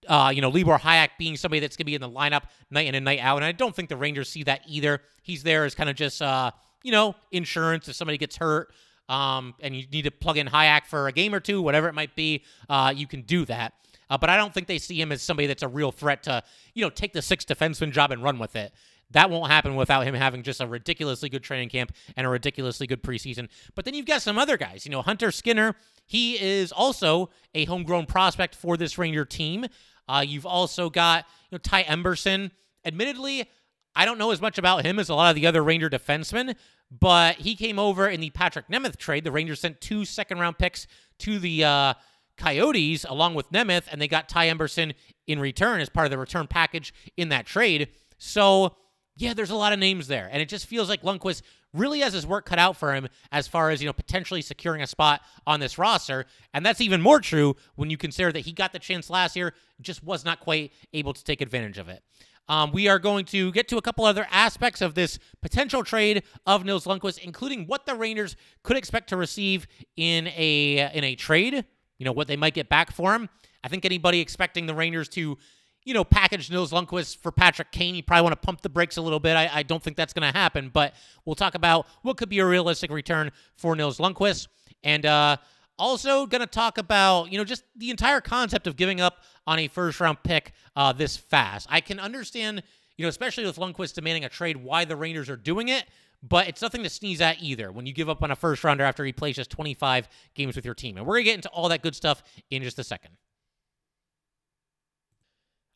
uh, 0.09 0.33
you 0.35 0.41
know, 0.41 0.49
Libor 0.49 0.79
Hajek 0.79 1.11
being 1.19 1.37
somebody 1.37 1.61
that's 1.61 1.77
going 1.77 1.85
to 1.85 1.87
be 1.87 1.95
in 1.95 2.01
the 2.01 2.11
lineup 2.11 2.45
night 2.71 2.87
in 2.87 2.95
and 2.95 3.05
night 3.05 3.21
out. 3.21 3.37
And 3.37 3.45
I 3.45 3.53
don't 3.53 3.75
think 3.75 3.89
the 3.89 3.97
Rangers 3.97 4.29
see 4.29 4.43
that 4.45 4.63
either. 4.67 5.01
He's 5.23 5.43
there 5.43 5.65
as 5.65 5.75
kind 5.75 5.89
of 5.89 5.97
just, 5.97 6.21
uh, 6.21 6.51
you 6.83 6.93
know, 6.93 7.15
insurance 7.31 7.89
if 7.89 7.97
somebody 7.97 8.19
gets 8.19 8.37
hurt 8.37 8.73
um, 9.09 9.55
and 9.61 9.75
you 9.77 9.87
need 9.93 10.03
to 10.03 10.11
plug 10.11 10.39
in 10.39 10.47
Hajek 10.49 10.87
for 10.87 11.09
a 11.09 11.13
game 11.13 11.35
or 11.35 11.41
two, 11.41 11.63
whatever 11.63 11.89
it 11.89 11.95
might 11.95 12.15
be, 12.15 12.45
uh, 12.69 12.93
you 12.95 13.07
can 13.07 13.23
do 13.23 13.45
that. 13.45 13.75
Uh, 14.11 14.19
but 14.19 14.29
I 14.29 14.37
don't 14.37 14.53
think 14.53 14.67
they 14.67 14.79
see 14.79 15.01
him 15.01 15.11
as 15.13 15.23
somebody 15.23 15.47
that's 15.47 15.63
a 15.63 15.69
real 15.69 15.91
threat 15.93 16.25
to, 16.25 16.43
you 16.75 16.83
know, 16.83 16.91
take 16.91 17.13
the 17.13 17.23
sixth 17.23 17.49
defenseman 17.49 17.93
job 17.93 18.11
and 18.11 18.23
run 18.23 18.39
with 18.39 18.57
it. 18.57 18.73
That 19.13 19.31
won't 19.31 19.51
happen 19.51 19.77
without 19.77 20.07
him 20.07 20.15
having 20.15 20.43
just 20.43 20.61
a 20.61 20.67
ridiculously 20.67 21.29
good 21.29 21.43
training 21.43 21.69
camp 21.69 21.93
and 22.17 22.27
a 22.27 22.31
ridiculously 22.31 22.87
good 22.87 23.03
preseason. 23.03 23.49
But 23.75 23.85
then 23.85 23.95
you've 23.95 24.07
got 24.07 24.23
some 24.23 24.39
other 24.39 24.57
guys. 24.57 24.85
You 24.87 24.91
know, 24.91 25.03
Hunter 25.03 25.31
Skinner, 25.31 25.77
he 26.07 26.41
is 26.41 26.73
also 26.73 27.31
a 27.55 27.67
homegrown 27.67 28.07
prospect 28.07 28.55
for 28.55 28.77
this 28.77 28.99
Ranger 28.99 29.25
team. 29.25 29.67
Uh, 30.13 30.21
you've 30.21 30.47
also 30.47 30.91
got 30.91 31.25
you 31.51 31.57
know 31.57 31.59
Ty 31.59 31.85
Emberson. 31.85 32.51
Admittedly, 32.85 33.49
I 33.95 34.05
don't 34.05 34.19
know 34.19 34.31
as 34.31 34.41
much 34.41 34.59
about 34.59 34.85
him 34.85 34.99
as 34.99 35.09
a 35.09 35.15
lot 35.15 35.31
of 35.31 35.37
the 35.37 35.47
other 35.47 35.63
Ranger 35.63 35.89
defensemen, 35.89 36.57
but 36.91 37.37
he 37.37 37.55
came 37.55 37.79
over 37.79 38.09
in 38.09 38.21
the 38.21 38.31
Patrik 38.31 38.65
Nemeth 38.71 38.97
trade. 38.97 39.25
The 39.25 39.33
Rangers 39.33 39.61
sent 39.61 39.81
two 39.81 40.05
second 40.05 40.39
round 40.39 40.59
picks 40.59 40.87
to 41.21 41.39
the 41.39 41.65
uh, 41.65 41.95
Coyotes 42.37 43.05
along 43.09 43.35
with 43.35 43.51
Nemeth, 43.51 43.85
and 43.91 44.01
they 44.01 44.09
got 44.09 44.29
Ty 44.29 44.49
Emberson 44.49 44.95
in 45.27 45.39
return 45.39 45.81
as 45.81 45.89
part 45.89 46.07
of 46.07 46.11
the 46.11 46.19
return 46.19 46.47
package 46.47 46.93
in 47.17 47.29
that 47.29 47.47
trade. 47.47 47.89
So, 48.19 48.77
yeah, 49.17 49.35
there's 49.35 49.51
a 49.51 49.57
lot 49.57 49.73
of 49.73 49.79
names 49.79 50.09
there, 50.09 50.29
and 50.31 50.43
it 50.43 50.49
just 50.49 50.67
feels 50.67 50.89
like 50.89 51.03
Lundkvist 51.03 51.43
really 51.75 52.01
has 52.01 52.13
his 52.13 52.27
work 52.27 52.45
cut 52.47 52.59
out 52.59 52.77
for 52.77 52.95
him 52.95 53.09
as 53.31 53.49
far 53.49 53.71
as, 53.71 53.81
you 53.81 53.87
know, 53.87 53.93
potentially 53.93 54.43
securing 54.43 54.83
a 54.83 54.87
spot 54.87 55.23
on 55.47 55.61
this 55.61 55.79
roster. 55.79 56.27
And 56.53 56.65
that's 56.65 56.81
even 56.81 57.01
more 57.01 57.21
true 57.21 57.57
when 57.77 57.91
you 57.91 57.97
consider 57.97 58.33
that 58.33 58.41
he 58.41 58.53
got 58.53 58.73
the 58.73 58.79
chance 58.79 59.09
last 59.09 59.37
year, 59.37 59.55
just 59.81 60.05
was 60.05 60.25
not 60.25 60.41
quite 60.41 60.73
able 60.93 61.13
to 61.13 61.25
take 61.25 61.41
advantage 61.41 61.79
of 61.79 61.89
it. 61.89 62.03
Um, 62.49 62.73
we 62.73 62.89
are 62.89 62.99
going 62.99 63.25
to 63.27 63.53
get 63.53 63.69
to 63.69 63.77
a 63.77 63.83
couple 63.83 64.05
other 64.05 64.27
aspects 64.31 64.83
of 64.83 64.95
this 64.95 65.19
potential 65.41 65.85
trade 65.85 66.25
of 66.45 66.65
Nils 66.65 66.87
Lundkvist, 66.87 67.19
including 67.19 67.67
what 67.67 67.87
the 67.87 67.95
Rangers 67.95 68.37
could 68.63 68.77
expect 68.77 69.09
to 69.11 69.17
receive 69.17 69.67
in 69.97 70.27
a 70.29 70.91
in 70.93 71.05
a 71.05 71.15
trade. 71.15 71.65
You 71.99 72.05
know 72.05 72.13
what 72.13 72.27
they 72.27 72.37
might 72.37 72.55
get 72.55 72.69
back 72.69 72.91
for 72.91 73.15
him. 73.15 73.29
I 73.63 73.69
think 73.69 73.85
anybody 73.85 74.21
expecting 74.21 74.67
the 74.67 74.75
Rangers 74.75 75.09
to 75.11 75.39
you 75.85 75.95
know, 75.95 76.05
package 76.05 76.51
Nils 76.51 76.73
Lundkvist 76.73 77.19
for 77.19 77.33
Patrick 77.33 77.73
Kane. 77.73 77.95
You 77.95 78.03
probably 78.03 78.23
want 78.23 78.41
to 78.41 78.47
pump 78.47 78.61
the 78.61 78.69
brakes 78.69 78.97
a 78.97 79.03
little 79.03 79.21
bit. 79.21 79.37
I, 79.37 79.51
I 79.53 79.63
don't 79.63 79.83
think 79.83 79.97
that's 79.97 80.13
going 80.13 80.31
to 80.31 80.37
happen, 80.37 80.71
but 80.73 80.95
we'll 81.25 81.35
talk 81.35 81.55
about 81.55 81.87
what 82.03 82.17
could 82.17 82.29
be 82.29 82.39
a 82.39 82.47
realistic 82.47 82.91
return 82.91 83.31
for 83.57 83.75
Nils 83.75 83.99
Lundkvist. 83.99 84.49
And 84.85 85.07
uh, 85.07 85.37
also 85.79 86.27
going 86.27 86.41
to 86.41 86.47
talk 86.47 86.79
about, 86.79 87.33
you 87.33 87.39
know, 87.39 87.45
just 87.45 87.65
the 87.77 87.91
entire 87.91 88.21
concept 88.21 88.67
of 88.67 88.77
giving 88.77 89.01
up 89.01 89.23
on 89.47 89.59
a 89.59 89.69
first 89.69 90.01
round 90.01 90.23
pick 90.23 90.53
uh, 90.77 90.93
this 90.93 91.17
fast. 91.17 91.67
I 91.71 91.81
can 91.81 91.99
understand, 91.99 92.63
you 92.97 93.05
know, 93.05 93.09
especially 93.09 93.45
with 93.45 93.57
Lundkvist 93.57 93.95
demanding 93.95 94.25
a 94.25 94.29
trade, 94.29 94.57
why 94.57 94.85
the 94.85 94.97
Rangers 94.97 95.29
are 95.29 95.37
doing 95.37 95.69
it. 95.69 95.85
But 96.23 96.47
it's 96.47 96.63
nothing 96.63 96.85
to 96.85 96.89
sneeze 96.89 97.21
at 97.21 97.43
either 97.43 97.73
when 97.73 97.85
you 97.85 97.93
give 97.93 98.09
up 98.09 98.23
on 98.23 98.31
a 98.31 98.37
first 98.37 98.63
rounder 98.63 98.85
after 98.85 99.05
he 99.05 99.13
plays 99.13 99.35
just 99.35 99.51
25 99.51 100.09
games 100.35 100.55
with 100.55 100.65
your 100.65 100.75
team. 100.75 100.97
And 100.97 101.05
we're 101.05 101.15
going 101.15 101.25
to 101.25 101.31
get 101.31 101.35
into 101.35 101.49
all 101.49 101.69
that 101.71 101.83
good 101.83 101.97
stuff 101.97 102.23
in 102.49 102.63
just 102.63 102.79
a 102.79 102.85
second. 102.85 103.17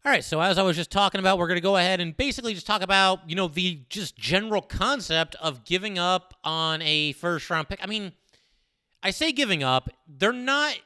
All 0.07 0.12
right, 0.12 0.23
so 0.23 0.40
as 0.40 0.57
I 0.57 0.62
was 0.62 0.77
just 0.77 0.92
talking 0.92 1.19
about, 1.19 1.37
we're 1.37 1.49
going 1.49 1.57
to 1.57 1.61
go 1.61 1.79
ahead 1.79 1.99
and 2.01 2.16
basically 2.16 2.55
just 2.55 2.64
talk 2.64 2.81
about, 2.81 3.29
you 3.29 3.35
know, 3.35 3.49
the 3.49 3.81
just 3.88 4.16
general 4.16 4.62
concept 4.62 5.35
of 5.40 5.64
giving 5.64 5.99
up 5.99 6.33
on 6.45 6.81
a 6.83 7.11
first 7.14 7.51
round 7.51 7.69
pick. 7.69 7.81
I 7.83 7.88
mean, 7.88 8.12
I 9.03 9.11
say 9.11 9.33
giving 9.33 9.64
up, 9.64 9.90
they're 10.07 10.33
not 10.33 10.79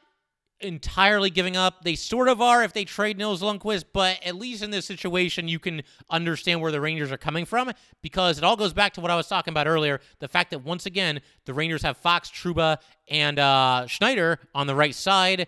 entirely 0.59 1.29
giving 1.29 1.55
up. 1.55 1.83
They 1.83 1.93
sort 1.93 2.29
of 2.29 2.41
are 2.41 2.63
if 2.63 2.73
they 2.73 2.83
trade 2.83 3.19
Nils 3.19 3.43
Lundkvist, 3.43 3.85
but 3.93 4.17
at 4.25 4.37
least 4.37 4.63
in 4.63 4.71
this 4.71 4.87
situation, 4.87 5.47
you 5.47 5.59
can 5.59 5.83
understand 6.09 6.59
where 6.59 6.71
the 6.71 6.81
Rangers 6.81 7.11
are 7.11 7.17
coming 7.17 7.45
from 7.45 7.71
because 8.01 8.39
it 8.39 8.43
all 8.43 8.55
goes 8.55 8.73
back 8.73 8.93
to 8.93 9.01
what 9.01 9.11
I 9.11 9.15
was 9.15 9.27
talking 9.27 9.51
about 9.51 9.67
earlier. 9.67 10.01
The 10.17 10.29
fact 10.29 10.49
that 10.49 10.65
once 10.65 10.87
again, 10.87 11.21
the 11.45 11.53
Rangers 11.53 11.83
have 11.83 11.97
Fox, 11.97 12.31
Trouba, 12.31 12.77
and 13.07 13.37
uh, 13.37 13.85
Schneider 13.85 14.39
on 14.55 14.65
the 14.65 14.73
right 14.73 14.95
side, 14.95 15.45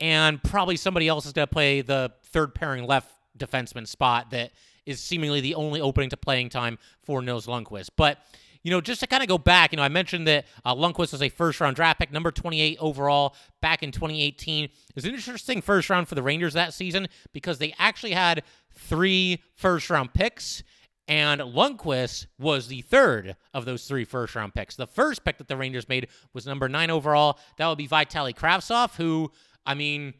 and 0.00 0.42
probably 0.42 0.76
somebody 0.76 1.08
else 1.08 1.26
is 1.26 1.32
going 1.32 1.46
to 1.46 1.52
play 1.52 1.80
the 1.80 2.12
third 2.24 2.54
pairing 2.54 2.86
left 2.86 3.10
defenseman 3.38 3.86
spot 3.86 4.30
that 4.30 4.52
is 4.86 5.00
seemingly 5.00 5.40
the 5.40 5.54
only 5.54 5.80
opening 5.80 6.10
to 6.10 6.16
playing 6.16 6.48
time 6.48 6.78
for 7.02 7.22
Nils 7.22 7.46
Lundkvist. 7.46 7.90
But 7.96 8.18
you 8.64 8.70
know, 8.70 8.80
just 8.80 9.00
to 9.00 9.06
kind 9.06 9.22
of 9.22 9.28
go 9.28 9.36
back, 9.36 9.72
you 9.72 9.76
know, 9.76 9.82
I 9.82 9.88
mentioned 9.88 10.26
that 10.26 10.46
uh, 10.64 10.74
Lundkvist 10.74 11.12
was 11.12 11.22
a 11.22 11.28
first 11.28 11.60
round 11.60 11.76
draft 11.76 12.00
pick, 12.00 12.10
number 12.10 12.30
28 12.30 12.78
overall 12.80 13.36
back 13.60 13.82
in 13.82 13.92
2018. 13.92 14.64
It 14.64 14.70
was 14.94 15.04
an 15.04 15.14
interesting 15.14 15.60
first 15.60 15.90
round 15.90 16.08
for 16.08 16.14
the 16.14 16.22
Rangers 16.22 16.54
that 16.54 16.72
season 16.72 17.08
because 17.34 17.58
they 17.58 17.74
actually 17.78 18.12
had 18.12 18.42
three 18.72 19.42
first 19.54 19.90
round 19.90 20.14
picks, 20.14 20.62
and 21.06 21.42
Lundkvist 21.42 22.26
was 22.38 22.68
the 22.68 22.80
third 22.80 23.36
of 23.52 23.66
those 23.66 23.86
three 23.86 24.04
first 24.04 24.34
round 24.34 24.54
picks. 24.54 24.76
The 24.76 24.86
first 24.86 25.24
pick 25.24 25.36
that 25.38 25.48
the 25.48 25.58
Rangers 25.58 25.86
made 25.86 26.08
was 26.32 26.46
number 26.46 26.66
nine 26.66 26.88
overall. 26.88 27.38
That 27.58 27.68
would 27.68 27.78
be 27.78 27.86
Vitaly 27.86 28.34
Kravtsov, 28.34 28.96
who, 28.96 29.30
I 29.66 29.74
mean, 29.74 30.14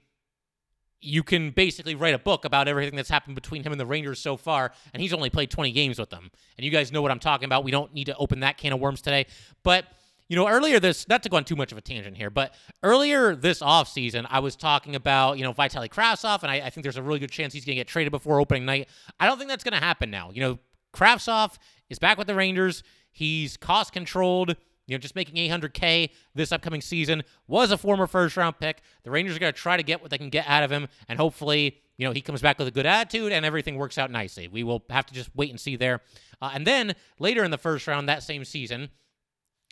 you 1.04 1.22
can 1.22 1.50
basically 1.50 1.94
write 1.94 2.14
a 2.14 2.18
book 2.18 2.44
about 2.44 2.66
everything 2.66 2.96
that's 2.96 3.10
happened 3.10 3.34
between 3.34 3.62
him 3.62 3.72
and 3.72 3.80
the 3.80 3.86
Rangers 3.86 4.18
so 4.18 4.36
far, 4.36 4.72
and 4.92 5.02
he's 5.02 5.12
only 5.12 5.30
played 5.30 5.50
20 5.50 5.70
games 5.72 5.98
with 5.98 6.10
them. 6.10 6.30
And 6.56 6.64
you 6.64 6.70
guys 6.70 6.90
know 6.90 7.02
what 7.02 7.10
I'm 7.10 7.18
talking 7.18 7.44
about. 7.44 7.62
We 7.62 7.70
don't 7.70 7.92
need 7.92 8.06
to 8.06 8.16
open 8.16 8.40
that 8.40 8.56
can 8.56 8.72
of 8.72 8.80
worms 8.80 9.02
today. 9.02 9.26
But, 9.62 9.84
you 10.28 10.36
know, 10.36 10.48
earlier 10.48 10.80
this, 10.80 11.06
not 11.06 11.22
to 11.24 11.28
go 11.28 11.36
on 11.36 11.44
too 11.44 11.56
much 11.56 11.72
of 11.72 11.78
a 11.78 11.82
tangent 11.82 12.16
here, 12.16 12.30
but 12.30 12.54
earlier 12.82 13.36
this 13.36 13.60
offseason, 13.60 14.26
I 14.30 14.38
was 14.38 14.56
talking 14.56 14.96
about, 14.96 15.36
you 15.36 15.44
know, 15.44 15.52
Vitaly 15.52 15.88
Kravtsov, 15.88 16.42
and 16.42 16.50
I, 16.50 16.56
I 16.56 16.70
think 16.70 16.84
there's 16.84 16.96
a 16.96 17.02
really 17.02 17.18
good 17.18 17.30
chance 17.30 17.52
he's 17.52 17.66
going 17.66 17.76
to 17.76 17.80
get 17.80 17.88
traded 17.88 18.10
before 18.10 18.40
opening 18.40 18.64
night. 18.64 18.88
I 19.20 19.26
don't 19.26 19.36
think 19.36 19.50
that's 19.50 19.64
going 19.64 19.78
to 19.78 19.84
happen 19.84 20.10
now. 20.10 20.30
You 20.32 20.40
know, 20.40 20.58
Kravtsov 20.94 21.58
is 21.90 21.98
back 21.98 22.16
with 22.16 22.28
the 22.28 22.34
Rangers. 22.34 22.82
He's 23.10 23.56
cost 23.56 23.92
controlled, 23.92 24.56
you 24.86 24.94
know, 24.94 24.98
just 24.98 25.14
making 25.14 25.36
800K 25.36 26.10
this 26.34 26.52
upcoming 26.52 26.80
season, 26.80 27.22
was 27.46 27.70
a 27.70 27.78
former 27.78 28.06
first 28.06 28.36
round 28.36 28.58
pick. 28.58 28.82
The 29.02 29.10
Rangers 29.10 29.36
are 29.36 29.40
going 29.40 29.52
to 29.52 29.58
try 29.58 29.76
to 29.76 29.82
get 29.82 30.02
what 30.02 30.10
they 30.10 30.18
can 30.18 30.30
get 30.30 30.46
out 30.46 30.62
of 30.62 30.70
him, 30.70 30.88
and 31.08 31.18
hopefully, 31.18 31.78
you 31.96 32.06
know, 32.06 32.12
he 32.12 32.20
comes 32.20 32.42
back 32.42 32.58
with 32.58 32.68
a 32.68 32.72
good 32.72 32.86
attitude 32.86 33.32
and 33.32 33.46
everything 33.46 33.76
works 33.76 33.98
out 33.98 34.10
nicely. 34.10 34.48
We 34.48 34.64
will 34.64 34.84
have 34.90 35.06
to 35.06 35.14
just 35.14 35.30
wait 35.34 35.50
and 35.50 35.60
see 35.60 35.76
there. 35.76 36.00
Uh, 36.42 36.50
and 36.52 36.66
then 36.66 36.94
later 37.18 37.44
in 37.44 37.50
the 37.50 37.58
first 37.58 37.86
round 37.86 38.08
that 38.08 38.22
same 38.22 38.44
season, 38.44 38.90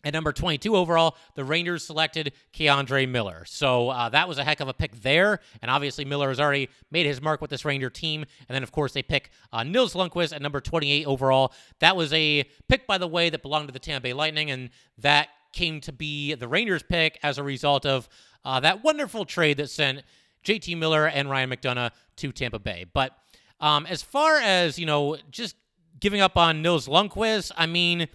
at 0.05 0.13
number 0.13 0.33
22 0.33 0.75
overall, 0.75 1.17
the 1.35 1.45
Rangers 1.45 1.85
selected 1.85 2.33
K'Andre 2.53 3.09
Miller. 3.09 3.45
So 3.47 3.91
uh, 3.91 4.09
that 4.09 4.29
was 4.29 4.39
a 4.39 4.45
heck 4.45 4.61
of 4.61 4.69
a 4.69 4.75
pick 4.75 5.01
there. 5.01 5.39
And 5.61 5.71
obviously, 5.71 6.05
Miller 6.05 6.29
has 6.29 6.41
already 6.41 6.71
made 6.91 7.07
his 7.07 7.21
mark 7.21 7.41
with 7.41 7.51
this 7.51 7.65
Ranger 7.65 7.91
team. 7.91 8.25
And 8.49 8.55
then, 8.55 8.63
of 8.63 8.73
course, 8.73 8.93
they 8.93 9.03
pick 9.03 9.31
uh, 9.53 9.63
Nils 9.63 9.95
Lundkvist 9.95 10.35
at 10.35 10.43
number 10.43 10.61
28 10.61 11.07
overall. 11.07 11.53
That 11.79 11.97
was 11.97 12.13
a 12.13 12.45
pick, 12.69 12.87
by 12.87 12.99
the 12.99 13.07
way, 13.07 13.31
that 13.31 13.43
belonged 13.43 13.69
to 13.69 13.73
the 13.73 13.79
Tampa 13.79 14.03
Bay 14.03 14.13
Lightning. 14.13 14.51
And 14.51 14.71
that 14.99 15.29
came 15.53 15.81
to 15.83 15.93
be 15.93 16.35
the 16.35 16.49
Rangers 16.49 16.83
pick 16.83 17.19
as 17.23 17.39
a 17.39 17.43
result 17.43 17.87
of 17.87 18.09
uh, 18.45 18.59
that 18.61 18.83
wonderful 18.83 19.25
trade 19.25 19.59
that 19.59 19.71
sent 19.71 20.03
JT 20.45 20.77
Miller 20.79 21.07
and 21.07 21.31
Ryan 21.31 21.51
McDonagh 21.51 21.93
to 22.17 22.33
Tampa 22.33 22.59
Bay. 22.59 22.87
But 22.93 23.17
um, 23.61 23.87
as 23.87 24.03
far 24.03 24.39
as, 24.39 24.79
you 24.79 24.87
know, 24.87 25.17
just 25.31 25.55
giving 26.01 26.21
up 26.21 26.37
on 26.37 26.63
Nils 26.63 26.89
Lundkvist, 26.89 27.53
I 27.57 27.67
mean, 27.67 28.09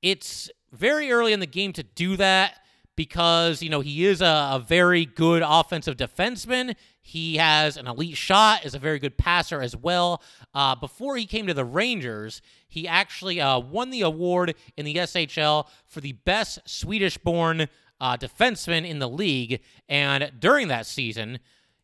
it's 0.00 0.50
very 0.72 1.10
early 1.12 1.32
in 1.32 1.40
the 1.40 1.46
game 1.46 1.72
to 1.74 1.82
do 1.82 2.16
that 2.16 2.60
because, 2.96 3.62
you 3.62 3.68
know, 3.68 3.80
he 3.80 4.06
is 4.06 4.22
a, 4.22 4.50
a, 4.52 4.64
very 4.66 5.04
good 5.04 5.42
offensive 5.46 5.96
defenseman. 5.96 6.74
He 7.02 7.36
has 7.36 7.76
an 7.76 7.86
elite 7.86 8.16
shot, 8.16 8.64
is 8.64 8.74
a 8.74 8.78
very 8.78 8.98
good 8.98 9.18
passer 9.18 9.60
as 9.60 9.76
well. 9.76 10.22
Uh, 10.54 10.74
before 10.74 11.16
he 11.16 11.26
came 11.26 11.46
to 11.46 11.54
the 11.54 11.64
Rangers, 11.64 12.40
he 12.68 12.88
actually 12.88 13.40
uh, 13.40 13.58
won 13.58 13.90
the 13.90 14.00
award 14.00 14.54
in 14.76 14.86
the 14.86 14.94
SHL 14.94 15.68
for 15.86 16.00
the 16.00 16.12
best 16.12 16.58
Swedish 16.64 17.18
born 17.18 17.68
uh, 18.00 18.16
defenseman 18.16 18.88
in 18.88 18.98
the 18.98 19.08
league. 19.08 19.60
And 19.88 20.32
during 20.38 20.68
that 20.68 20.86
season, 20.86 21.38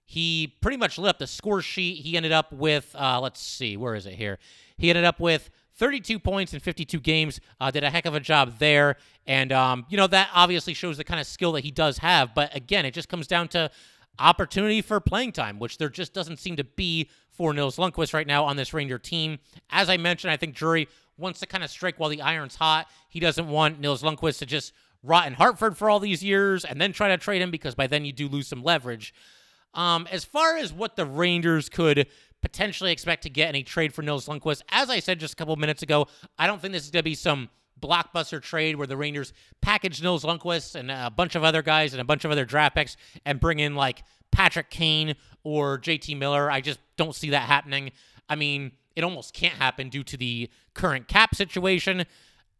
he 0.04 0.56
pretty 0.60 0.78
much 0.78 0.98
lit 0.98 1.10
up 1.10 1.18
the 1.18 1.26
score 1.26 1.62
sheet. 1.62 2.02
He 2.02 2.16
ended 2.16 2.32
up 2.32 2.52
with, 2.52 2.94
uh, 2.98 3.20
let's 3.20 3.40
see, 3.40 3.76
where 3.76 3.94
is 3.94 4.06
it 4.06 4.14
here? 4.14 4.38
He 4.76 4.90
ended 4.90 5.04
up 5.04 5.20
with 5.20 5.50
32 5.76 6.18
points 6.18 6.54
in 6.54 6.60
52 6.60 7.00
games. 7.00 7.40
Uh, 7.60 7.70
did 7.70 7.84
a 7.84 7.90
heck 7.90 8.06
of 8.06 8.14
a 8.14 8.20
job 8.20 8.58
there. 8.58 8.96
And, 9.26 9.52
um, 9.52 9.86
you 9.88 9.96
know, 9.96 10.06
that 10.08 10.30
obviously 10.34 10.74
shows 10.74 10.96
the 10.96 11.04
kind 11.04 11.20
of 11.20 11.26
skill 11.26 11.52
that 11.52 11.64
he 11.64 11.70
does 11.70 11.98
have. 11.98 12.34
But 12.34 12.54
again, 12.54 12.84
it 12.84 12.92
just 12.94 13.08
comes 13.08 13.26
down 13.26 13.48
to 13.48 13.70
opportunity 14.18 14.82
for 14.82 15.00
playing 15.00 15.32
time, 15.32 15.58
which 15.58 15.78
there 15.78 15.88
just 15.88 16.12
doesn't 16.12 16.38
seem 16.38 16.56
to 16.56 16.64
be 16.64 17.08
for 17.30 17.54
Nils 17.54 17.76
Lundkvist 17.76 18.12
right 18.12 18.26
now 18.26 18.44
on 18.44 18.56
this 18.56 18.74
Ranger 18.74 18.98
team. 18.98 19.38
As 19.70 19.88
I 19.88 19.96
mentioned, 19.96 20.30
I 20.30 20.36
think 20.36 20.54
Drury 20.54 20.88
wants 21.16 21.40
to 21.40 21.46
kind 21.46 21.64
of 21.64 21.70
strike 21.70 21.98
while 21.98 22.10
the 22.10 22.22
iron's 22.22 22.56
hot. 22.56 22.88
He 23.08 23.20
doesn't 23.20 23.48
want 23.48 23.80
Nils 23.80 24.02
Lundkvist 24.02 24.38
to 24.40 24.46
just 24.46 24.72
rot 25.02 25.26
in 25.26 25.34
Hartford 25.34 25.76
for 25.76 25.90
all 25.90 25.98
these 25.98 26.22
years 26.22 26.64
and 26.64 26.80
then 26.80 26.92
try 26.92 27.08
to 27.08 27.18
trade 27.18 27.42
him 27.42 27.50
because 27.50 27.74
by 27.74 27.86
then 27.86 28.04
you 28.04 28.12
do 28.12 28.28
lose 28.28 28.46
some 28.46 28.62
leverage. 28.62 29.14
Um, 29.74 30.06
as 30.10 30.24
far 30.24 30.56
as 30.56 30.72
what 30.72 30.96
the 30.96 31.06
Rangers 31.06 31.68
could 31.68 32.06
potentially 32.42 32.92
expect 32.92 33.22
to 33.22 33.30
get 33.30 33.48
in 33.48 33.56
a 33.56 33.62
trade 33.62 33.94
for 33.94 34.02
Nils 34.02 34.26
Lundkvist. 34.26 34.62
As 34.68 34.90
I 34.90 34.98
said 35.00 35.20
just 35.20 35.32
a 35.32 35.36
couple 35.36 35.56
minutes 35.56 35.82
ago, 35.82 36.08
I 36.38 36.46
don't 36.46 36.60
think 36.60 36.72
this 36.72 36.84
is 36.84 36.90
going 36.90 37.00
to 37.00 37.04
be 37.04 37.14
some 37.14 37.48
blockbuster 37.80 38.40
trade 38.40 38.76
where 38.76 38.86
the 38.86 38.96
Rangers 38.96 39.32
package 39.60 40.02
Nils 40.02 40.24
Lundkvist 40.24 40.74
and 40.74 40.90
a 40.90 41.10
bunch 41.10 41.34
of 41.34 41.44
other 41.44 41.62
guys 41.62 41.94
and 41.94 42.00
a 42.00 42.04
bunch 42.04 42.24
of 42.24 42.30
other 42.30 42.44
draft 42.44 42.76
picks 42.76 42.96
and 43.24 43.40
bring 43.40 43.58
in 43.58 43.74
like 43.74 44.02
Patrick 44.30 44.70
Kane 44.70 45.14
or 45.42 45.78
JT 45.78 46.18
Miller. 46.18 46.50
I 46.50 46.60
just 46.60 46.80
don't 46.96 47.14
see 47.14 47.30
that 47.30 47.42
happening. 47.42 47.92
I 48.28 48.36
mean, 48.36 48.72
it 48.94 49.04
almost 49.04 49.34
can't 49.34 49.54
happen 49.54 49.88
due 49.88 50.04
to 50.04 50.16
the 50.16 50.48
current 50.74 51.08
cap 51.08 51.34
situation 51.34 52.04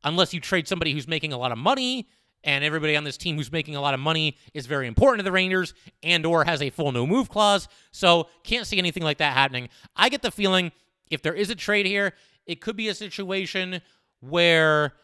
unless 0.04 0.34
you 0.34 0.40
trade 0.40 0.66
somebody 0.66 0.92
who's 0.92 1.08
making 1.08 1.32
a 1.32 1.38
lot 1.38 1.52
of 1.52 1.58
money 1.58 2.08
and 2.44 2.64
everybody 2.64 2.96
on 2.96 3.04
this 3.04 3.16
team 3.16 3.36
who's 3.36 3.52
making 3.52 3.76
a 3.76 3.80
lot 3.80 3.94
of 3.94 4.00
money 4.00 4.36
is 4.54 4.66
very 4.66 4.86
important 4.86 5.20
to 5.20 5.24
the 5.24 5.32
Rangers 5.32 5.74
and 6.02 6.24
or 6.26 6.44
has 6.44 6.62
a 6.62 6.70
full 6.70 6.92
no 6.92 7.06
move 7.06 7.28
clause. 7.28 7.68
So 7.90 8.28
can't 8.44 8.66
see 8.66 8.78
anything 8.78 9.02
like 9.02 9.18
that 9.18 9.34
happening. 9.34 9.68
I 9.96 10.08
get 10.08 10.22
the 10.22 10.30
feeling 10.30 10.72
if 11.10 11.22
there 11.22 11.34
is 11.34 11.50
a 11.50 11.54
trade 11.54 11.86
here, 11.86 12.14
it 12.46 12.60
could 12.60 12.76
be 12.76 12.88
a 12.88 12.94
situation 12.94 13.82
where 14.20 14.94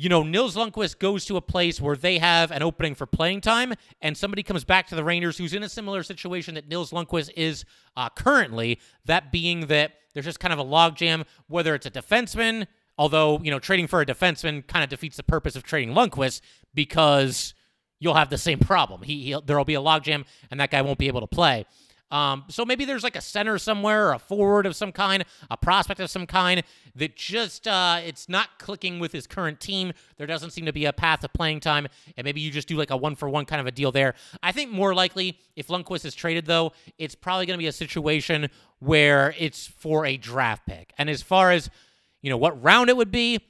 you 0.00 0.08
know, 0.08 0.22
Nils 0.22 0.54
Lundkvist 0.54 1.00
goes 1.00 1.24
to 1.24 1.36
a 1.36 1.40
place 1.40 1.80
where 1.80 1.96
they 1.96 2.18
have 2.18 2.52
an 2.52 2.62
opening 2.62 2.94
for 2.94 3.04
playing 3.04 3.40
time, 3.40 3.74
and 4.00 4.16
somebody 4.16 4.44
comes 4.44 4.62
back 4.62 4.86
to 4.86 4.94
the 4.94 5.02
Rangers 5.02 5.36
who's 5.36 5.52
in 5.52 5.64
a 5.64 5.68
similar 5.68 6.04
situation 6.04 6.54
that 6.54 6.68
Nils 6.68 6.92
Lundkvist 6.92 7.30
is 7.34 7.64
uh, 7.96 8.08
currently. 8.08 8.78
That 9.06 9.32
being 9.32 9.66
that 9.66 9.94
there's 10.14 10.24
just 10.24 10.38
kind 10.38 10.52
of 10.52 10.60
a 10.60 10.64
logjam, 10.64 11.24
whether 11.48 11.74
it's 11.74 11.84
a 11.86 11.90
defenseman, 11.90 12.68
although, 12.98 13.40
you 13.42 13.50
know, 13.50 13.58
trading 13.58 13.86
for 13.86 14.00
a 14.00 14.06
defenseman 14.06 14.66
kind 14.66 14.82
of 14.82 14.90
defeats 14.90 15.16
the 15.16 15.22
purpose 15.22 15.56
of 15.56 15.62
trading 15.62 15.94
Lundkvist 15.94 16.40
because 16.74 17.54
you'll 18.00 18.14
have 18.14 18.30
the 18.30 18.38
same 18.38 18.58
problem. 18.58 19.02
He 19.02 19.34
there'll 19.46 19.64
be 19.64 19.74
a 19.74 19.80
logjam, 19.80 20.24
and 20.50 20.60
that 20.60 20.70
guy 20.70 20.82
won't 20.82 20.98
be 20.98 21.08
able 21.08 21.20
to 21.20 21.26
play. 21.26 21.64
Um, 22.10 22.44
so 22.48 22.64
maybe 22.64 22.86
there's 22.86 23.04
like 23.04 23.16
a 23.16 23.20
center 23.20 23.58
somewhere, 23.58 24.08
or 24.08 24.12
a 24.14 24.18
forward 24.18 24.64
of 24.64 24.74
some 24.74 24.92
kind, 24.92 25.24
a 25.50 25.56
prospect 25.56 26.00
of 26.00 26.10
some 26.10 26.26
kind 26.26 26.62
that 26.94 27.16
just 27.16 27.68
uh, 27.68 28.00
it's 28.04 28.28
not 28.28 28.58
clicking 28.58 28.98
with 28.98 29.12
his 29.12 29.26
current 29.26 29.60
team. 29.60 29.92
There 30.16 30.26
doesn't 30.26 30.52
seem 30.52 30.64
to 30.64 30.72
be 30.72 30.86
a 30.86 30.92
path 30.92 31.22
of 31.22 31.32
playing 31.34 31.60
time, 31.60 31.86
and 32.16 32.24
maybe 32.24 32.40
you 32.40 32.50
just 32.50 32.66
do 32.66 32.76
like 32.76 32.90
a 32.90 32.96
one 32.96 33.14
for 33.14 33.28
one 33.28 33.44
kind 33.44 33.60
of 33.60 33.66
a 33.66 33.70
deal 33.70 33.92
there. 33.92 34.14
I 34.42 34.52
think 34.52 34.70
more 34.70 34.94
likely 34.94 35.38
if 35.54 35.68
Lundkvist 35.68 36.06
is 36.06 36.14
traded 36.14 36.46
though, 36.46 36.72
it's 36.96 37.14
probably 37.14 37.44
going 37.44 37.58
to 37.58 37.62
be 37.62 37.68
a 37.68 37.72
situation 37.72 38.48
where 38.78 39.34
it's 39.38 39.66
for 39.66 40.06
a 40.06 40.16
draft 40.16 40.66
pick. 40.66 40.94
And 40.96 41.10
as 41.10 41.20
far 41.20 41.50
as 41.50 41.68
you 42.22 42.30
know 42.30 42.36
what 42.36 42.62
round 42.62 42.90
it 42.90 42.96
would 42.96 43.10
be, 43.10 43.40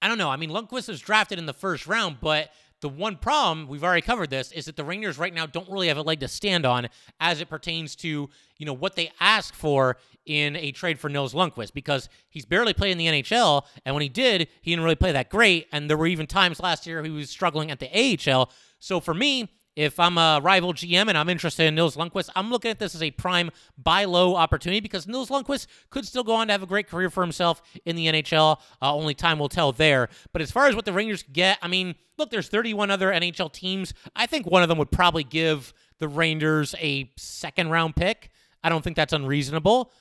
I 0.00 0.08
don't 0.08 0.18
know. 0.18 0.30
I 0.30 0.36
mean, 0.36 0.50
Lundkvist 0.50 0.88
was 0.88 1.00
drafted 1.00 1.38
in 1.38 1.46
the 1.46 1.52
first 1.52 1.86
round, 1.86 2.18
but 2.20 2.50
the 2.80 2.88
one 2.88 3.16
problem, 3.16 3.66
we've 3.66 3.82
already 3.82 4.02
covered 4.02 4.30
this, 4.30 4.52
is 4.52 4.66
that 4.66 4.76
the 4.76 4.84
Rangers 4.84 5.18
right 5.18 5.34
now 5.34 5.46
don't 5.46 5.68
really 5.68 5.88
have 5.88 5.96
a 5.96 6.02
leg 6.02 6.20
to 6.20 6.28
stand 6.28 6.64
on 6.64 6.88
as 7.18 7.40
it 7.40 7.48
pertains 7.48 7.96
to, 7.96 8.30
you 8.56 8.66
know, 8.66 8.72
what 8.72 8.94
they 8.94 9.10
ask 9.18 9.52
for 9.52 9.96
in 10.26 10.54
a 10.54 10.70
trade 10.70 11.00
for 11.00 11.08
Nils 11.08 11.34
Lundkvist 11.34 11.72
because 11.72 12.08
he's 12.28 12.44
barely 12.44 12.72
played 12.72 12.92
in 12.92 12.98
the 12.98 13.06
NHL, 13.06 13.64
and 13.84 13.94
when 13.94 14.02
he 14.02 14.08
did, 14.08 14.46
he 14.60 14.70
didn't 14.70 14.84
really 14.84 14.94
play 14.94 15.10
that 15.10 15.28
great, 15.30 15.66
and 15.72 15.90
there 15.90 15.96
were 15.96 16.06
even 16.06 16.28
times 16.28 16.60
last 16.60 16.86
year 16.86 17.02
he 17.02 17.10
was 17.10 17.30
struggling 17.30 17.72
at 17.72 17.80
the 17.80 17.88
AHL. 18.30 18.52
So 18.78 19.00
for 19.00 19.14
me, 19.14 19.50
if 19.78 20.00
I'm 20.00 20.18
a 20.18 20.40
rival 20.42 20.74
GM 20.74 21.06
and 21.08 21.16
I'm 21.16 21.28
interested 21.28 21.64
in 21.66 21.76
Nils 21.76 21.96
Lundkvist, 21.96 22.30
I'm 22.34 22.50
looking 22.50 22.72
at 22.72 22.80
this 22.80 22.96
as 22.96 23.02
a 23.02 23.12
prime 23.12 23.52
buy 23.80 24.06
low 24.06 24.34
opportunity 24.34 24.80
because 24.80 25.06
Nils 25.06 25.28
Lundkvist 25.28 25.68
could 25.90 26.04
still 26.04 26.24
go 26.24 26.34
on 26.34 26.48
to 26.48 26.52
have 26.52 26.64
a 26.64 26.66
great 26.66 26.88
career 26.88 27.10
for 27.10 27.22
himself 27.22 27.62
in 27.84 27.94
the 27.94 28.08
NHL. 28.08 28.58
Uh, 28.82 28.92
only 28.92 29.14
time 29.14 29.38
will 29.38 29.48
tell 29.48 29.70
there. 29.70 30.08
But 30.32 30.42
as 30.42 30.50
far 30.50 30.66
as 30.66 30.74
what 30.74 30.84
the 30.84 30.92
Rangers 30.92 31.22
get, 31.32 31.58
I 31.62 31.68
mean, 31.68 31.94
look, 32.18 32.30
there's 32.30 32.48
31 32.48 32.90
other 32.90 33.12
NHL 33.12 33.52
teams. 33.52 33.94
I 34.16 34.26
think 34.26 34.46
one 34.46 34.64
of 34.64 34.68
them 34.68 34.78
would 34.78 34.90
probably 34.90 35.22
give 35.22 35.72
the 36.00 36.08
Rangers 36.08 36.74
a 36.80 37.12
second 37.16 37.70
round 37.70 37.94
pick. 37.94 38.30
I 38.64 38.70
don't 38.70 38.82
think 38.82 38.96
that's 38.96 39.12
unreasonable. 39.12 39.92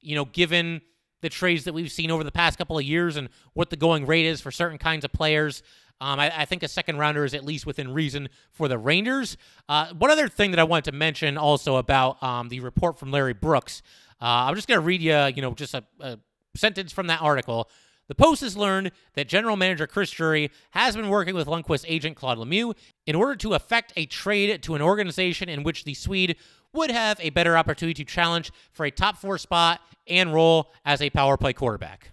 You 0.00 0.14
know, 0.14 0.26
given 0.26 0.80
the 1.22 1.28
trades 1.28 1.64
that 1.64 1.72
we've 1.72 1.90
seen 1.90 2.12
over 2.12 2.22
the 2.22 2.30
past 2.30 2.56
couple 2.58 2.78
of 2.78 2.84
years 2.84 3.16
and 3.16 3.30
what 3.54 3.70
the 3.70 3.76
going 3.76 4.06
rate 4.06 4.26
is 4.26 4.40
for 4.42 4.52
certain 4.52 4.78
kinds 4.78 5.04
of 5.04 5.12
players. 5.12 5.62
Um, 6.04 6.20
I, 6.20 6.42
I, 6.42 6.44
think 6.44 6.62
a 6.62 6.68
second 6.68 6.98
rounder 6.98 7.24
is 7.24 7.32
at 7.32 7.46
least 7.46 7.64
within 7.64 7.94
reason 7.94 8.28
for 8.52 8.68
the 8.68 8.76
Rangers. 8.76 9.38
Uh, 9.70 9.86
one 9.94 10.10
other 10.10 10.28
thing 10.28 10.50
that 10.50 10.60
I 10.60 10.64
wanted 10.64 10.84
to 10.84 10.92
mention 10.92 11.38
also 11.38 11.76
about 11.76 12.22
um, 12.22 12.50
the 12.50 12.60
report 12.60 12.98
from 12.98 13.10
Larry 13.10 13.32
Brooks. 13.32 13.80
Uh, 14.20 14.44
I'm 14.44 14.54
just 14.54 14.68
going 14.68 14.78
to 14.78 14.84
read 14.84 15.00
you, 15.00 15.16
you 15.34 15.40
know, 15.40 15.54
just 15.54 15.72
a, 15.72 15.82
a 16.00 16.18
sentence 16.54 16.92
from 16.92 17.06
that 17.06 17.22
article. 17.22 17.70
The 18.08 18.14
Post 18.14 18.42
has 18.42 18.54
learned 18.54 18.90
that 19.14 19.28
general 19.28 19.56
manager 19.56 19.86
Chris 19.86 20.10
Drury 20.10 20.50
has 20.72 20.94
been 20.94 21.08
working 21.08 21.34
with 21.34 21.46
Lundkvist 21.46 21.86
agent 21.88 22.16
Claude 22.16 22.36
Lemieux 22.36 22.74
in 23.06 23.14
order 23.14 23.34
to 23.36 23.54
effect 23.54 23.94
a 23.96 24.04
trade 24.04 24.62
to 24.64 24.74
an 24.74 24.82
organization 24.82 25.48
in 25.48 25.62
which 25.62 25.84
the 25.84 25.94
Swede 25.94 26.36
would 26.74 26.90
have 26.90 27.18
a 27.20 27.30
better 27.30 27.56
opportunity 27.56 28.04
to 28.04 28.10
challenge 28.10 28.52
for 28.72 28.84
a 28.84 28.90
top 28.90 29.16
four 29.16 29.38
spot 29.38 29.80
and 30.06 30.34
role 30.34 30.70
as 30.84 31.00
a 31.00 31.08
power 31.08 31.38
play 31.38 31.54
quarterback 31.54 32.10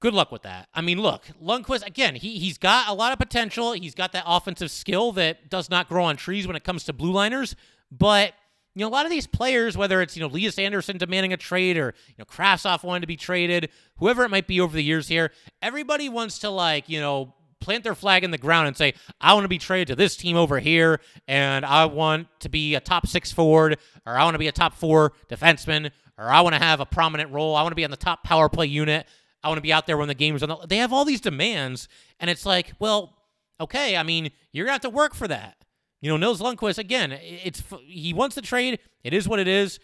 good 0.00 0.14
luck 0.14 0.30
with 0.30 0.42
that. 0.42 0.68
I 0.74 0.80
mean, 0.80 1.00
look, 1.00 1.24
Lundkvist 1.42 1.86
again. 1.86 2.14
He 2.14 2.38
he's 2.38 2.58
got 2.58 2.88
a 2.88 2.94
lot 2.94 3.12
of 3.12 3.18
potential. 3.18 3.72
He's 3.72 3.94
got 3.94 4.12
that 4.12 4.24
offensive 4.26 4.70
skill 4.70 5.12
that 5.12 5.50
does 5.50 5.70
not 5.70 5.88
grow 5.88 6.04
on 6.04 6.16
trees 6.16 6.46
when 6.46 6.56
it 6.56 6.64
comes 6.64 6.84
to 6.84 6.92
blue 6.92 7.12
liners. 7.12 7.56
But 7.90 8.34
you 8.74 8.80
know, 8.80 8.88
a 8.88 8.90
lot 8.90 9.06
of 9.06 9.10
these 9.10 9.26
players, 9.26 9.76
whether 9.76 10.02
it's 10.02 10.16
you 10.16 10.22
know 10.22 10.28
Lias 10.28 10.58
Andersson 10.58 10.98
demanding 10.98 11.32
a 11.32 11.36
trade 11.36 11.76
or 11.78 11.94
you 12.08 12.14
know 12.18 12.24
Kravtsov 12.24 12.82
wanting 12.82 13.00
to 13.00 13.06
be 13.06 13.16
traded, 13.16 13.70
whoever 13.98 14.24
it 14.24 14.30
might 14.30 14.46
be 14.46 14.60
over 14.60 14.74
the 14.74 14.84
years 14.84 15.08
here, 15.08 15.32
everybody 15.62 16.08
wants 16.08 16.38
to 16.40 16.50
like 16.50 16.88
you 16.88 17.00
know 17.00 17.34
plant 17.60 17.84
their 17.84 17.94
flag 17.94 18.22
in 18.22 18.30
the 18.30 18.38
ground 18.38 18.68
and 18.68 18.76
say, 18.76 18.94
I 19.20 19.34
want 19.34 19.44
to 19.44 19.48
be 19.48 19.58
traded 19.58 19.88
to 19.88 19.96
this 19.96 20.16
team 20.16 20.36
over 20.36 20.58
here, 20.58 21.00
and 21.26 21.64
I 21.64 21.86
want 21.86 22.28
to 22.40 22.48
be 22.48 22.74
a 22.74 22.80
top 22.80 23.06
six 23.06 23.32
forward, 23.32 23.78
or 24.06 24.16
I 24.16 24.24
want 24.24 24.34
to 24.34 24.38
be 24.38 24.48
a 24.48 24.52
top 24.52 24.74
four 24.74 25.12
defenseman, 25.28 25.90
or 26.18 26.26
I 26.26 26.42
want 26.42 26.54
to 26.54 26.60
have 26.60 26.80
a 26.80 26.86
prominent 26.86 27.32
role. 27.32 27.56
I 27.56 27.62
want 27.62 27.72
to 27.72 27.76
be 27.76 27.84
on 27.84 27.90
the 27.90 27.96
top 27.96 28.24
power 28.24 28.48
play 28.48 28.66
unit. 28.66 29.06
I 29.46 29.48
want 29.48 29.58
to 29.58 29.62
be 29.62 29.72
out 29.72 29.86
there 29.86 29.96
when 29.96 30.08
the 30.08 30.14
game's 30.14 30.42
on. 30.42 30.48
The, 30.48 30.66
they 30.66 30.78
have 30.78 30.92
all 30.92 31.04
these 31.04 31.20
demands, 31.20 31.86
and 32.18 32.28
it's 32.28 32.44
like, 32.44 32.72
well, 32.80 33.16
okay. 33.60 33.96
I 33.96 34.02
mean, 34.02 34.32
you're 34.52 34.66
gonna 34.66 34.72
have 34.72 34.82
to 34.82 34.90
work 34.90 35.14
for 35.14 35.28
that. 35.28 35.56
You 36.00 36.10
know, 36.10 36.16
Nils 36.16 36.40
Lundkvist 36.40 36.78
again. 36.78 37.12
It's 37.12 37.62
he 37.84 38.12
wants 38.12 38.34
to 38.34 38.42
trade. 38.42 38.80
It 39.04 39.14
is 39.14 39.28
what 39.28 39.38
it 39.38 39.46
is. 39.46 39.78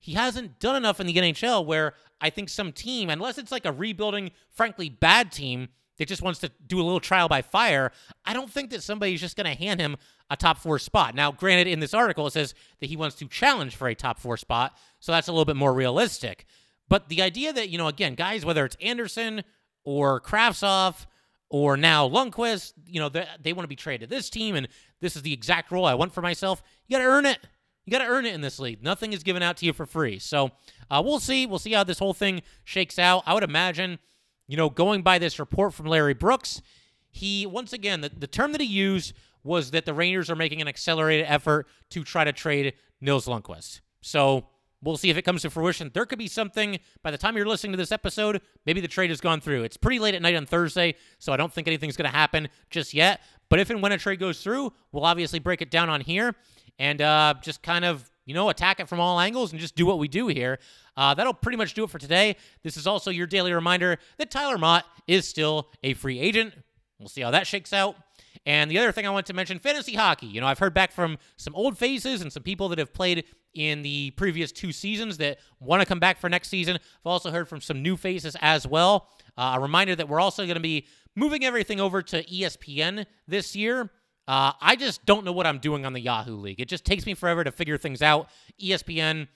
He 0.00 0.14
hasn't 0.14 0.58
done 0.58 0.74
enough 0.74 0.98
in 0.98 1.06
the 1.06 1.14
NHL 1.14 1.64
where 1.64 1.94
I 2.20 2.28
think 2.28 2.48
some 2.48 2.72
team, 2.72 3.08
unless 3.08 3.38
it's 3.38 3.52
like 3.52 3.64
a 3.64 3.72
rebuilding, 3.72 4.32
frankly 4.50 4.88
bad 4.88 5.30
team 5.30 5.68
that 5.98 6.08
just 6.08 6.20
wants 6.20 6.40
to 6.40 6.50
do 6.66 6.80
a 6.80 6.82
little 6.82 7.00
trial 7.00 7.28
by 7.28 7.40
fire, 7.40 7.92
I 8.24 8.34
don't 8.34 8.50
think 8.50 8.70
that 8.70 8.82
somebody's 8.82 9.20
just 9.20 9.36
going 9.36 9.46
to 9.46 9.56
hand 9.56 9.80
him 9.80 9.96
a 10.28 10.36
top 10.36 10.58
four 10.58 10.78
spot. 10.78 11.14
Now, 11.14 11.30
granted, 11.30 11.68
in 11.68 11.80
this 11.80 11.94
article, 11.94 12.26
it 12.26 12.32
says 12.32 12.52
that 12.80 12.86
he 12.86 12.96
wants 12.96 13.16
to 13.16 13.28
challenge 13.28 13.76
for 13.76 13.88
a 13.88 13.94
top 13.94 14.18
four 14.18 14.36
spot, 14.36 14.76
so 14.98 15.12
that's 15.12 15.28
a 15.28 15.32
little 15.32 15.44
bit 15.44 15.56
more 15.56 15.72
realistic. 15.72 16.44
But 16.88 17.08
the 17.08 17.22
idea 17.22 17.52
that, 17.52 17.70
you 17.70 17.78
know, 17.78 17.88
again, 17.88 18.14
guys, 18.14 18.44
whether 18.44 18.64
it's 18.64 18.76
Andersson 18.80 19.42
or 19.84 20.20
Kravtsov 20.20 21.06
or 21.48 21.76
now 21.76 22.08
Lundkvist, 22.08 22.74
you 22.86 23.00
know, 23.00 23.08
they, 23.08 23.26
they 23.42 23.52
want 23.52 23.64
to 23.64 23.68
be 23.68 23.76
traded 23.76 24.08
to 24.08 24.14
this 24.14 24.28
team, 24.28 24.54
and 24.54 24.68
this 25.00 25.16
is 25.16 25.22
the 25.22 25.32
exact 25.32 25.70
role 25.70 25.86
I 25.86 25.94
want 25.94 26.12
for 26.12 26.22
myself. 26.22 26.62
You 26.86 26.96
got 26.96 27.02
to 27.02 27.08
earn 27.08 27.26
it. 27.26 27.38
You 27.84 27.90
got 27.90 27.98
to 27.98 28.06
earn 28.06 28.26
it 28.26 28.34
in 28.34 28.40
this 28.40 28.58
league. 28.58 28.82
Nothing 28.82 29.12
is 29.12 29.22
given 29.22 29.42
out 29.42 29.58
to 29.58 29.66
you 29.66 29.72
for 29.72 29.86
free. 29.86 30.18
So 30.18 30.50
uh, 30.90 31.02
we'll 31.04 31.20
see. 31.20 31.46
We'll 31.46 31.58
see 31.58 31.72
how 31.72 31.84
this 31.84 31.98
whole 31.98 32.14
thing 32.14 32.42
shakes 32.64 32.98
out. 32.98 33.22
I 33.26 33.34
would 33.34 33.42
imagine, 33.42 33.98
you 34.46 34.56
know, 34.56 34.70
going 34.70 35.02
by 35.02 35.18
this 35.18 35.38
report 35.38 35.74
from 35.74 35.86
Larry 35.86 36.14
Brooks, 36.14 36.62
he, 37.10 37.46
once 37.46 37.72
again, 37.72 38.00
the, 38.00 38.08
the 38.08 38.26
term 38.26 38.52
that 38.52 38.60
he 38.60 38.66
used 38.66 39.12
was 39.42 39.70
that 39.72 39.84
the 39.84 39.94
Rangers 39.94 40.30
are 40.30 40.36
making 40.36 40.62
an 40.62 40.68
accelerated 40.68 41.26
effort 41.28 41.66
to 41.90 42.02
try 42.02 42.24
to 42.24 42.32
trade 42.32 42.72
Nils 43.00 43.26
Lundkvist. 43.26 43.80
So 44.00 44.46
we'll 44.84 44.96
see 44.96 45.10
if 45.10 45.16
it 45.16 45.22
comes 45.22 45.42
to 45.42 45.50
fruition. 45.50 45.90
There 45.92 46.06
could 46.06 46.18
be 46.18 46.28
something 46.28 46.78
by 47.02 47.10
the 47.10 47.18
time 47.18 47.36
you're 47.36 47.46
listening 47.46 47.72
to 47.72 47.76
this 47.76 47.92
episode, 47.92 48.40
maybe 48.66 48.80
the 48.80 48.88
trade 48.88 49.10
has 49.10 49.20
gone 49.20 49.40
through. 49.40 49.62
It's 49.62 49.76
pretty 49.76 49.98
late 49.98 50.14
at 50.14 50.22
night 50.22 50.34
on 50.34 50.46
Thursday, 50.46 50.94
so 51.18 51.32
I 51.32 51.36
don't 51.36 51.52
think 51.52 51.66
anything's 51.66 51.96
going 51.96 52.10
to 52.10 52.16
happen 52.16 52.48
just 52.70 52.94
yet. 52.94 53.20
But 53.48 53.60
if 53.60 53.70
and 53.70 53.82
when 53.82 53.92
a 53.92 53.98
trade 53.98 54.20
goes 54.20 54.42
through, 54.42 54.72
we'll 54.92 55.04
obviously 55.04 55.38
break 55.38 55.62
it 55.62 55.70
down 55.70 55.88
on 55.88 56.00
here 56.00 56.34
and 56.78 57.00
uh, 57.00 57.34
just 57.42 57.62
kind 57.62 57.84
of 57.84 58.10
you 58.26 58.34
know 58.34 58.48
attack 58.48 58.80
it 58.80 58.88
from 58.88 59.00
all 59.00 59.20
angles 59.20 59.52
and 59.52 59.60
just 59.60 59.76
do 59.76 59.86
what 59.86 59.98
we 59.98 60.08
do 60.08 60.28
here. 60.28 60.58
Uh, 60.96 61.14
that'll 61.14 61.34
pretty 61.34 61.58
much 61.58 61.74
do 61.74 61.84
it 61.84 61.90
for 61.90 61.98
today. 61.98 62.36
This 62.62 62.76
is 62.76 62.86
also 62.86 63.10
your 63.10 63.26
daily 63.26 63.52
reminder 63.52 63.98
that 64.18 64.30
Tyler 64.30 64.58
Motte 64.58 64.84
is 65.06 65.26
still 65.26 65.70
a 65.82 65.94
free 65.94 66.18
agent. 66.18 66.54
We'll 66.98 67.08
see 67.08 67.22
how 67.22 67.32
that 67.32 67.46
shakes 67.46 67.72
out. 67.72 67.96
And 68.46 68.70
the 68.70 68.78
other 68.78 68.92
thing 68.92 69.06
I 69.06 69.10
want 69.10 69.26
to 69.26 69.34
mention 69.34 69.58
fantasy 69.58 69.94
hockey. 69.94 70.26
You 70.26 70.40
know, 70.40 70.46
I've 70.46 70.58
heard 70.58 70.74
back 70.74 70.92
from 70.92 71.16
some 71.36 71.54
old 71.54 71.78
faces 71.78 72.20
and 72.20 72.32
some 72.32 72.42
people 72.42 72.68
that 72.68 72.78
have 72.78 72.92
played 72.92 73.24
in 73.54 73.82
the 73.82 74.10
previous 74.12 74.52
two 74.52 74.72
seasons 74.72 75.16
that 75.18 75.38
want 75.60 75.80
to 75.80 75.86
come 75.86 76.00
back 76.00 76.18
for 76.18 76.28
next 76.28 76.48
season. 76.48 76.76
I've 76.76 77.06
also 77.06 77.30
heard 77.30 77.48
from 77.48 77.60
some 77.60 77.82
new 77.82 77.96
faces 77.96 78.36
as 78.40 78.66
well. 78.66 79.08
Uh, 79.36 79.54
a 79.56 79.60
reminder 79.60 79.96
that 79.96 80.08
we're 80.08 80.20
also 80.20 80.44
going 80.44 80.56
to 80.56 80.60
be 80.60 80.86
moving 81.16 81.44
everything 81.44 81.80
over 81.80 82.02
to 82.02 82.22
ESPN 82.24 83.06
this 83.26 83.56
year. 83.56 83.90
Uh, 84.26 84.52
I 84.60 84.76
just 84.76 85.04
don't 85.06 85.24
know 85.24 85.32
what 85.32 85.46
I'm 85.46 85.58
doing 85.58 85.86
on 85.86 85.92
the 85.92 86.00
Yahoo 86.00 86.36
League. 86.36 86.60
It 86.60 86.68
just 86.68 86.84
takes 86.84 87.06
me 87.06 87.14
forever 87.14 87.44
to 87.44 87.52
figure 87.52 87.78
things 87.78 88.02
out. 88.02 88.28
ESPN, 88.60 89.28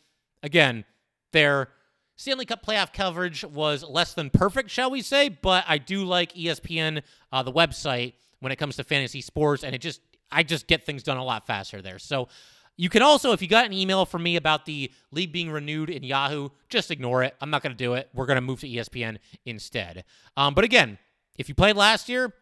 again, 0.42 0.85
their 1.33 1.68
Stanley 2.16 2.47
Cup 2.47 2.64
playoff 2.64 2.92
coverage 2.92 3.44
was 3.44 3.85
less 3.85 4.14
than 4.14 4.31
perfect, 4.31 4.71
shall 4.71 4.90
we 4.90 5.03
say, 5.03 5.29
but 5.29 5.64
I 5.68 5.79
do 5.79 6.05
like 6.05 6.33
ESPN, 6.35 7.03
uh, 7.31 7.42
the 7.42 7.53
website 7.53 8.14
when 8.40 8.53
it 8.53 8.57
comes 8.57 8.77
to 8.77 8.85
fantasy 8.85 9.20
sports, 9.20 9.64
and 9.64 9.74
it 9.74 9.81
just 9.81 10.01
I 10.31 10.42
just 10.42 10.66
get 10.66 10.85
things 10.85 11.03
done 11.03 11.16
a 11.16 11.24
lot 11.24 11.46
faster 11.46 11.81
there. 11.81 11.98
So 11.98 12.29
you 12.77 12.88
can 12.88 13.03
also, 13.03 13.33
if 13.33 13.42
you 13.42 13.48
got 13.48 13.66
an 13.66 13.72
email 13.72 14.07
from 14.07 14.22
me 14.22 14.37
about 14.37 14.64
the 14.64 14.92
league 15.11 15.33
being 15.33 15.51
renewed 15.51 15.90
in 15.90 16.05
Yahoo, 16.05 16.51
just 16.68 16.92
ignore 16.92 17.24
it. 17.24 17.35
I'm 17.40 17.51
not 17.51 17.62
going 17.62 17.72
to 17.72 17.77
do 17.77 17.94
it. 17.94 18.09
We're 18.14 18.27
going 18.27 18.37
to 18.37 18.40
move 18.40 18.61
to 18.61 18.68
ESPN 18.68 19.18
instead. 19.44 20.05
Um, 20.37 20.55
but 20.55 20.64
again, 20.64 20.96
if 21.37 21.48
you 21.48 21.57
played 21.57 21.77
last 21.77 22.09
year, 22.09 22.33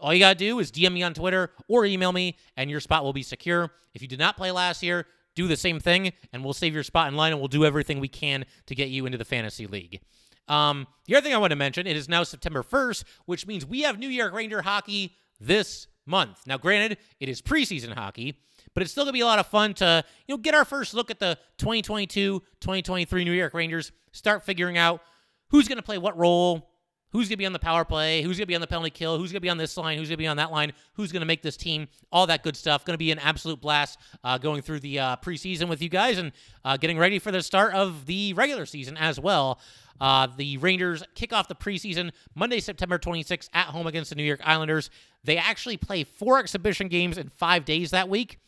all 0.00 0.14
you 0.14 0.20
got 0.20 0.38
to 0.38 0.38
do 0.38 0.60
is 0.60 0.70
DM 0.70 0.92
me 0.92 1.02
on 1.02 1.14
Twitter 1.14 1.50
or 1.68 1.84
email 1.84 2.12
me, 2.12 2.36
and 2.56 2.70
your 2.70 2.80
spot 2.80 3.02
will 3.02 3.12
be 3.12 3.24
secure. 3.24 3.72
If 3.92 4.02
you 4.02 4.08
did 4.08 4.20
not 4.20 4.36
play 4.36 4.52
last 4.52 4.84
year, 4.84 5.06
do 5.34 5.48
the 5.48 5.56
same 5.56 5.80
thing, 5.80 6.12
and 6.32 6.44
we'll 6.44 6.52
save 6.52 6.72
your 6.72 6.84
spot 6.84 7.08
in 7.08 7.16
line, 7.16 7.32
and 7.32 7.40
we'll 7.40 7.48
do 7.48 7.64
everything 7.64 7.98
we 7.98 8.08
can 8.08 8.44
to 8.66 8.74
get 8.74 8.88
you 8.88 9.04
into 9.04 9.18
the 9.18 9.24
fantasy 9.24 9.66
league. 9.66 10.00
Um, 10.48 10.86
the 11.06 11.16
other 11.16 11.24
thing 11.24 11.34
I 11.34 11.38
want 11.38 11.50
to 11.50 11.56
mention, 11.56 11.86
it 11.86 11.96
is 11.96 12.08
now 12.08 12.22
September 12.22 12.62
1st, 12.62 13.04
which 13.26 13.46
means 13.46 13.66
we 13.66 13.82
have 13.82 13.98
New 13.98 14.08
York 14.08 14.32
Ranger 14.32 14.62
hockey 14.62 15.14
this 15.40 15.88
month. 16.06 16.40
Now, 16.46 16.58
granted, 16.58 16.98
it 17.20 17.28
is 17.28 17.42
preseason 17.42 17.92
hockey, 17.92 18.38
but 18.74 18.82
it's 18.82 18.92
still 18.92 19.04
going 19.04 19.12
to 19.12 19.16
be 19.16 19.20
a 19.20 19.26
lot 19.26 19.38
of 19.38 19.46
fun 19.46 19.74
to, 19.74 20.04
you 20.26 20.34
know, 20.34 20.38
get 20.38 20.54
our 20.54 20.64
first 20.64 20.94
look 20.94 21.10
at 21.10 21.18
the 21.18 21.38
2022-2023 21.58 23.24
New 23.24 23.32
York 23.32 23.54
Rangers, 23.54 23.92
start 24.12 24.44
figuring 24.44 24.78
out 24.78 25.00
who's 25.48 25.68
going 25.68 25.78
to 25.78 25.82
play 25.82 25.98
what 25.98 26.16
role, 26.16 26.70
who's 27.16 27.28
going 27.28 27.36
to 27.36 27.38
be 27.38 27.46
on 27.46 27.54
the 27.54 27.58
power 27.58 27.82
play, 27.82 28.20
who's 28.20 28.36
going 28.36 28.42
to 28.42 28.46
be 28.46 28.54
on 28.54 28.60
the 28.60 28.66
penalty 28.66 28.90
kill, 28.90 29.16
who's 29.16 29.32
going 29.32 29.38
to 29.38 29.40
be 29.40 29.48
on 29.48 29.56
this 29.56 29.74
line, 29.78 29.96
who's 29.96 30.08
going 30.08 30.18
to 30.18 30.22
be 30.22 30.26
on 30.26 30.36
that 30.36 30.52
line, 30.52 30.70
who's 30.92 31.12
going 31.12 31.20
to 31.20 31.26
make 31.26 31.40
this 31.40 31.56
team, 31.56 31.88
all 32.12 32.26
that 32.26 32.42
good 32.42 32.54
stuff. 32.54 32.84
Going 32.84 32.92
to 32.92 32.98
be 32.98 33.10
an 33.10 33.18
absolute 33.18 33.58
blast 33.58 33.98
uh, 34.22 34.36
going 34.36 34.60
through 34.60 34.80
the 34.80 34.98
uh, 34.98 35.16
preseason 35.16 35.66
with 35.66 35.80
you 35.80 35.88
guys 35.88 36.18
and 36.18 36.30
uh, 36.62 36.76
getting 36.76 36.98
ready 36.98 37.18
for 37.18 37.32
the 37.32 37.42
start 37.42 37.72
of 37.72 38.04
the 38.04 38.34
regular 38.34 38.66
season 38.66 38.98
as 38.98 39.18
well. 39.18 39.58
Uh, 39.98 40.26
the 40.36 40.58
Rangers 40.58 41.02
kick 41.14 41.32
off 41.32 41.48
the 41.48 41.54
preseason 41.54 42.10
Monday, 42.34 42.60
September 42.60 42.98
26th 42.98 43.48
at 43.54 43.68
home 43.68 43.86
against 43.86 44.10
the 44.10 44.16
New 44.16 44.22
York 44.22 44.40
Islanders. 44.44 44.90
They 45.24 45.38
actually 45.38 45.78
play 45.78 46.04
four 46.04 46.38
exhibition 46.38 46.88
games 46.88 47.16
in 47.16 47.30
five 47.30 47.64
days 47.64 47.92
that 47.92 48.10
week. 48.10 48.38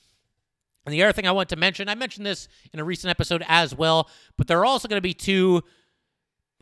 And 0.85 0.93
the 0.93 1.03
other 1.03 1.13
thing 1.13 1.27
I 1.27 1.33
want 1.33 1.49
to 1.51 1.57
mention, 1.57 1.89
I 1.89 1.95
mentioned 1.95 2.27
this 2.27 2.49
in 2.73 2.81
a 2.81 2.85
recent 2.85 3.11
episode 3.11 3.43
as 3.49 3.75
well, 3.75 4.09
but 4.37 4.47
there 4.47 4.59
are 4.59 4.67
also 4.67 4.89
going 4.89 4.99
to 4.99 5.03
be 5.03 5.15
two 5.15 5.63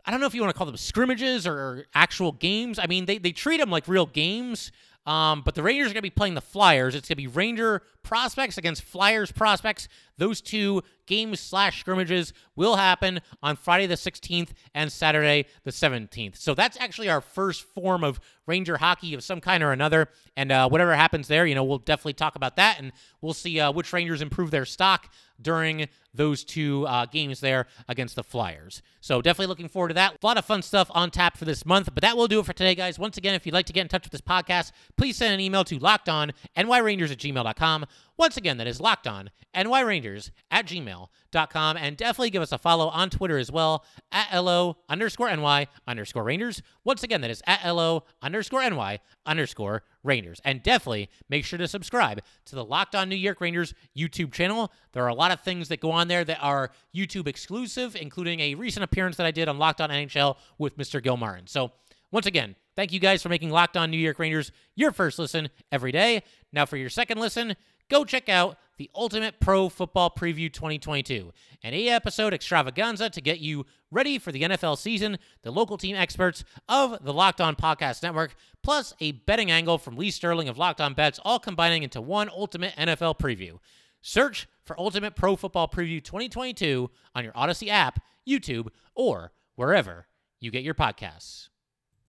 I 0.06 0.12
don't 0.12 0.20
know 0.20 0.26
if 0.26 0.34
you 0.34 0.40
want 0.40 0.54
to 0.54 0.56
call 0.56 0.66
them 0.66 0.76
scrimmages 0.76 1.46
or 1.46 1.86
actual 1.94 2.32
games. 2.32 2.78
I 2.78 2.86
mean, 2.86 3.06
they, 3.06 3.18
they 3.18 3.32
treat 3.32 3.58
them 3.58 3.70
like 3.70 3.88
real 3.88 4.06
games. 4.06 4.70
Um, 5.06 5.42
but 5.44 5.54
the 5.54 5.62
Rangers 5.62 5.90
are 5.90 5.94
going 5.94 6.00
to 6.00 6.02
be 6.02 6.10
playing 6.10 6.34
the 6.34 6.40
Flyers. 6.40 6.96
It's 6.96 7.08
going 7.08 7.16
to 7.16 7.22
be 7.22 7.28
Ranger 7.28 7.82
prospects 8.02 8.58
against 8.58 8.82
Flyers 8.82 9.30
prospects. 9.30 9.86
Those 10.18 10.40
two 10.40 10.82
games 11.06 11.38
slash 11.38 11.78
scrimmages 11.78 12.32
will 12.56 12.74
happen 12.74 13.20
on 13.40 13.54
Friday 13.54 13.86
the 13.86 13.94
16th 13.94 14.50
and 14.74 14.90
Saturday 14.90 15.46
the 15.62 15.70
17th. 15.70 16.36
So 16.36 16.54
that's 16.54 16.76
actually 16.80 17.08
our 17.08 17.20
first 17.20 17.62
form 17.62 18.02
of 18.02 18.18
Ranger 18.46 18.78
hockey 18.78 19.14
of 19.14 19.22
some 19.22 19.40
kind 19.40 19.62
or 19.62 19.70
another. 19.70 20.08
And 20.36 20.50
uh, 20.50 20.68
whatever 20.68 20.96
happens 20.96 21.28
there, 21.28 21.46
you 21.46 21.54
know, 21.54 21.62
we'll 21.62 21.78
definitely 21.78 22.14
talk 22.14 22.34
about 22.34 22.56
that, 22.56 22.80
and 22.80 22.90
we'll 23.20 23.34
see 23.34 23.60
uh, 23.60 23.70
which 23.70 23.92
Rangers 23.92 24.22
improve 24.22 24.50
their 24.50 24.64
stock 24.64 25.12
during 25.40 25.88
those 26.14 26.44
two 26.44 26.86
uh, 26.86 27.06
games 27.06 27.40
there 27.40 27.66
against 27.88 28.16
the 28.16 28.22
Flyers. 28.24 28.82
So 29.00 29.20
definitely 29.20 29.48
looking 29.48 29.68
forward 29.68 29.88
to 29.88 29.94
that. 29.94 30.16
A 30.22 30.26
lot 30.26 30.38
of 30.38 30.44
fun 30.44 30.62
stuff 30.62 30.90
on 30.94 31.10
tap 31.10 31.36
for 31.36 31.44
this 31.44 31.66
month, 31.66 31.90
but 31.92 32.02
that 32.02 32.16
will 32.16 32.26
do 32.26 32.40
it 32.40 32.46
for 32.46 32.52
today, 32.52 32.74
guys. 32.74 32.98
Once 32.98 33.16
again, 33.16 33.34
if 33.34 33.46
you'd 33.46 33.54
like 33.54 33.66
to 33.66 33.72
get 33.72 33.82
in 33.82 33.88
touch 33.88 34.04
with 34.04 34.12
this 34.12 34.20
podcast, 34.20 34.72
please 34.96 35.16
send 35.16 35.34
an 35.34 35.40
email 35.40 35.64
to 35.64 35.78
lockedonnyrangers 35.78 37.12
at 37.12 37.18
gmail.com. 37.18 37.86
Once 38.18 38.36
again, 38.36 38.56
that 38.56 38.66
is 38.66 38.80
locked 38.80 39.06
on 39.06 39.30
nyrangers 39.54 40.30
at 40.50 40.66
gmail.com. 40.66 41.76
And 41.76 41.96
definitely 41.96 42.30
give 42.30 42.42
us 42.42 42.52
a 42.52 42.58
follow 42.58 42.88
on 42.88 43.10
Twitter 43.10 43.38
as 43.38 43.52
well 43.52 43.84
at 44.10 44.32
LO 44.34 44.78
underscore 44.88 45.34
NY 45.34 45.66
underscore 45.86 46.24
Rangers. 46.24 46.62
Once 46.84 47.02
again, 47.02 47.20
that 47.20 47.30
is 47.30 47.42
at 47.46 47.64
LO 47.64 48.04
underscore 48.22 48.68
NY 48.68 49.00
underscore 49.26 49.82
Rangers. 50.02 50.40
And 50.44 50.62
definitely 50.62 51.10
make 51.28 51.44
sure 51.44 51.58
to 51.58 51.68
subscribe 51.68 52.22
to 52.46 52.54
the 52.54 52.64
Locked 52.64 52.94
On 52.94 53.08
New 53.08 53.16
York 53.16 53.40
Rangers 53.40 53.74
YouTube 53.96 54.32
channel. 54.32 54.72
There 54.92 55.04
are 55.04 55.08
a 55.08 55.14
lot 55.14 55.32
of 55.32 55.40
things 55.40 55.68
that 55.68 55.80
go 55.80 55.90
on 55.90 56.08
there 56.08 56.24
that 56.24 56.38
are 56.40 56.70
YouTube 56.94 57.26
exclusive, 57.26 57.96
including 57.96 58.40
a 58.40 58.54
recent 58.54 58.84
appearance 58.84 59.16
that 59.16 59.26
I 59.26 59.30
did 59.30 59.48
on 59.48 59.58
Locked 59.58 59.80
On 59.80 59.90
NHL 59.90 60.36
with 60.58 60.78
Mr. 60.78 61.02
Gilmartin. 61.02 61.46
So, 61.46 61.72
once 62.12 62.26
again, 62.26 62.54
thank 62.76 62.92
you 62.92 63.00
guys 63.00 63.22
for 63.22 63.28
making 63.28 63.50
Locked 63.50 63.76
On 63.76 63.90
New 63.90 63.98
York 63.98 64.18
Rangers 64.18 64.52
your 64.76 64.92
first 64.92 65.18
listen 65.18 65.50
every 65.72 65.90
day. 65.90 66.22
Now, 66.52 66.64
for 66.64 66.76
your 66.76 66.88
second 66.88 67.18
listen, 67.18 67.56
go 67.88 68.04
check 68.04 68.28
out 68.28 68.56
the 68.78 68.90
Ultimate 68.94 69.40
Pro 69.40 69.68
Football 69.68 70.10
Preview 70.10 70.52
2022, 70.52 71.32
an 71.62 71.74
episode 71.74 72.34
extravaganza 72.34 73.08
to 73.10 73.20
get 73.20 73.38
you 73.38 73.64
ready 73.90 74.18
for 74.18 74.32
the 74.32 74.42
NFL 74.42 74.76
season, 74.76 75.18
the 75.42 75.50
local 75.50 75.78
team 75.78 75.96
experts 75.96 76.44
of 76.68 77.02
the 77.02 77.12
Locked 77.12 77.40
On 77.40 77.56
Podcast 77.56 78.02
Network, 78.02 78.34
plus 78.62 78.94
a 79.00 79.12
betting 79.12 79.50
angle 79.50 79.78
from 79.78 79.96
Lee 79.96 80.10
Sterling 80.10 80.48
of 80.48 80.58
Locked 80.58 80.80
On 80.80 80.92
Bets, 80.94 81.20
all 81.24 81.38
combining 81.38 81.82
into 81.82 82.00
one 82.00 82.28
ultimate 82.28 82.74
NFL 82.76 83.18
preview. 83.18 83.58
Search 84.02 84.46
for 84.62 84.78
Ultimate 84.78 85.16
Pro 85.16 85.36
Football 85.36 85.68
Preview 85.68 86.02
2022 86.02 86.90
on 87.14 87.24
your 87.24 87.32
Odyssey 87.34 87.70
app, 87.70 88.00
YouTube, 88.28 88.68
or 88.94 89.32
wherever 89.54 90.06
you 90.38 90.50
get 90.50 90.62
your 90.62 90.74
podcasts. 90.74 91.48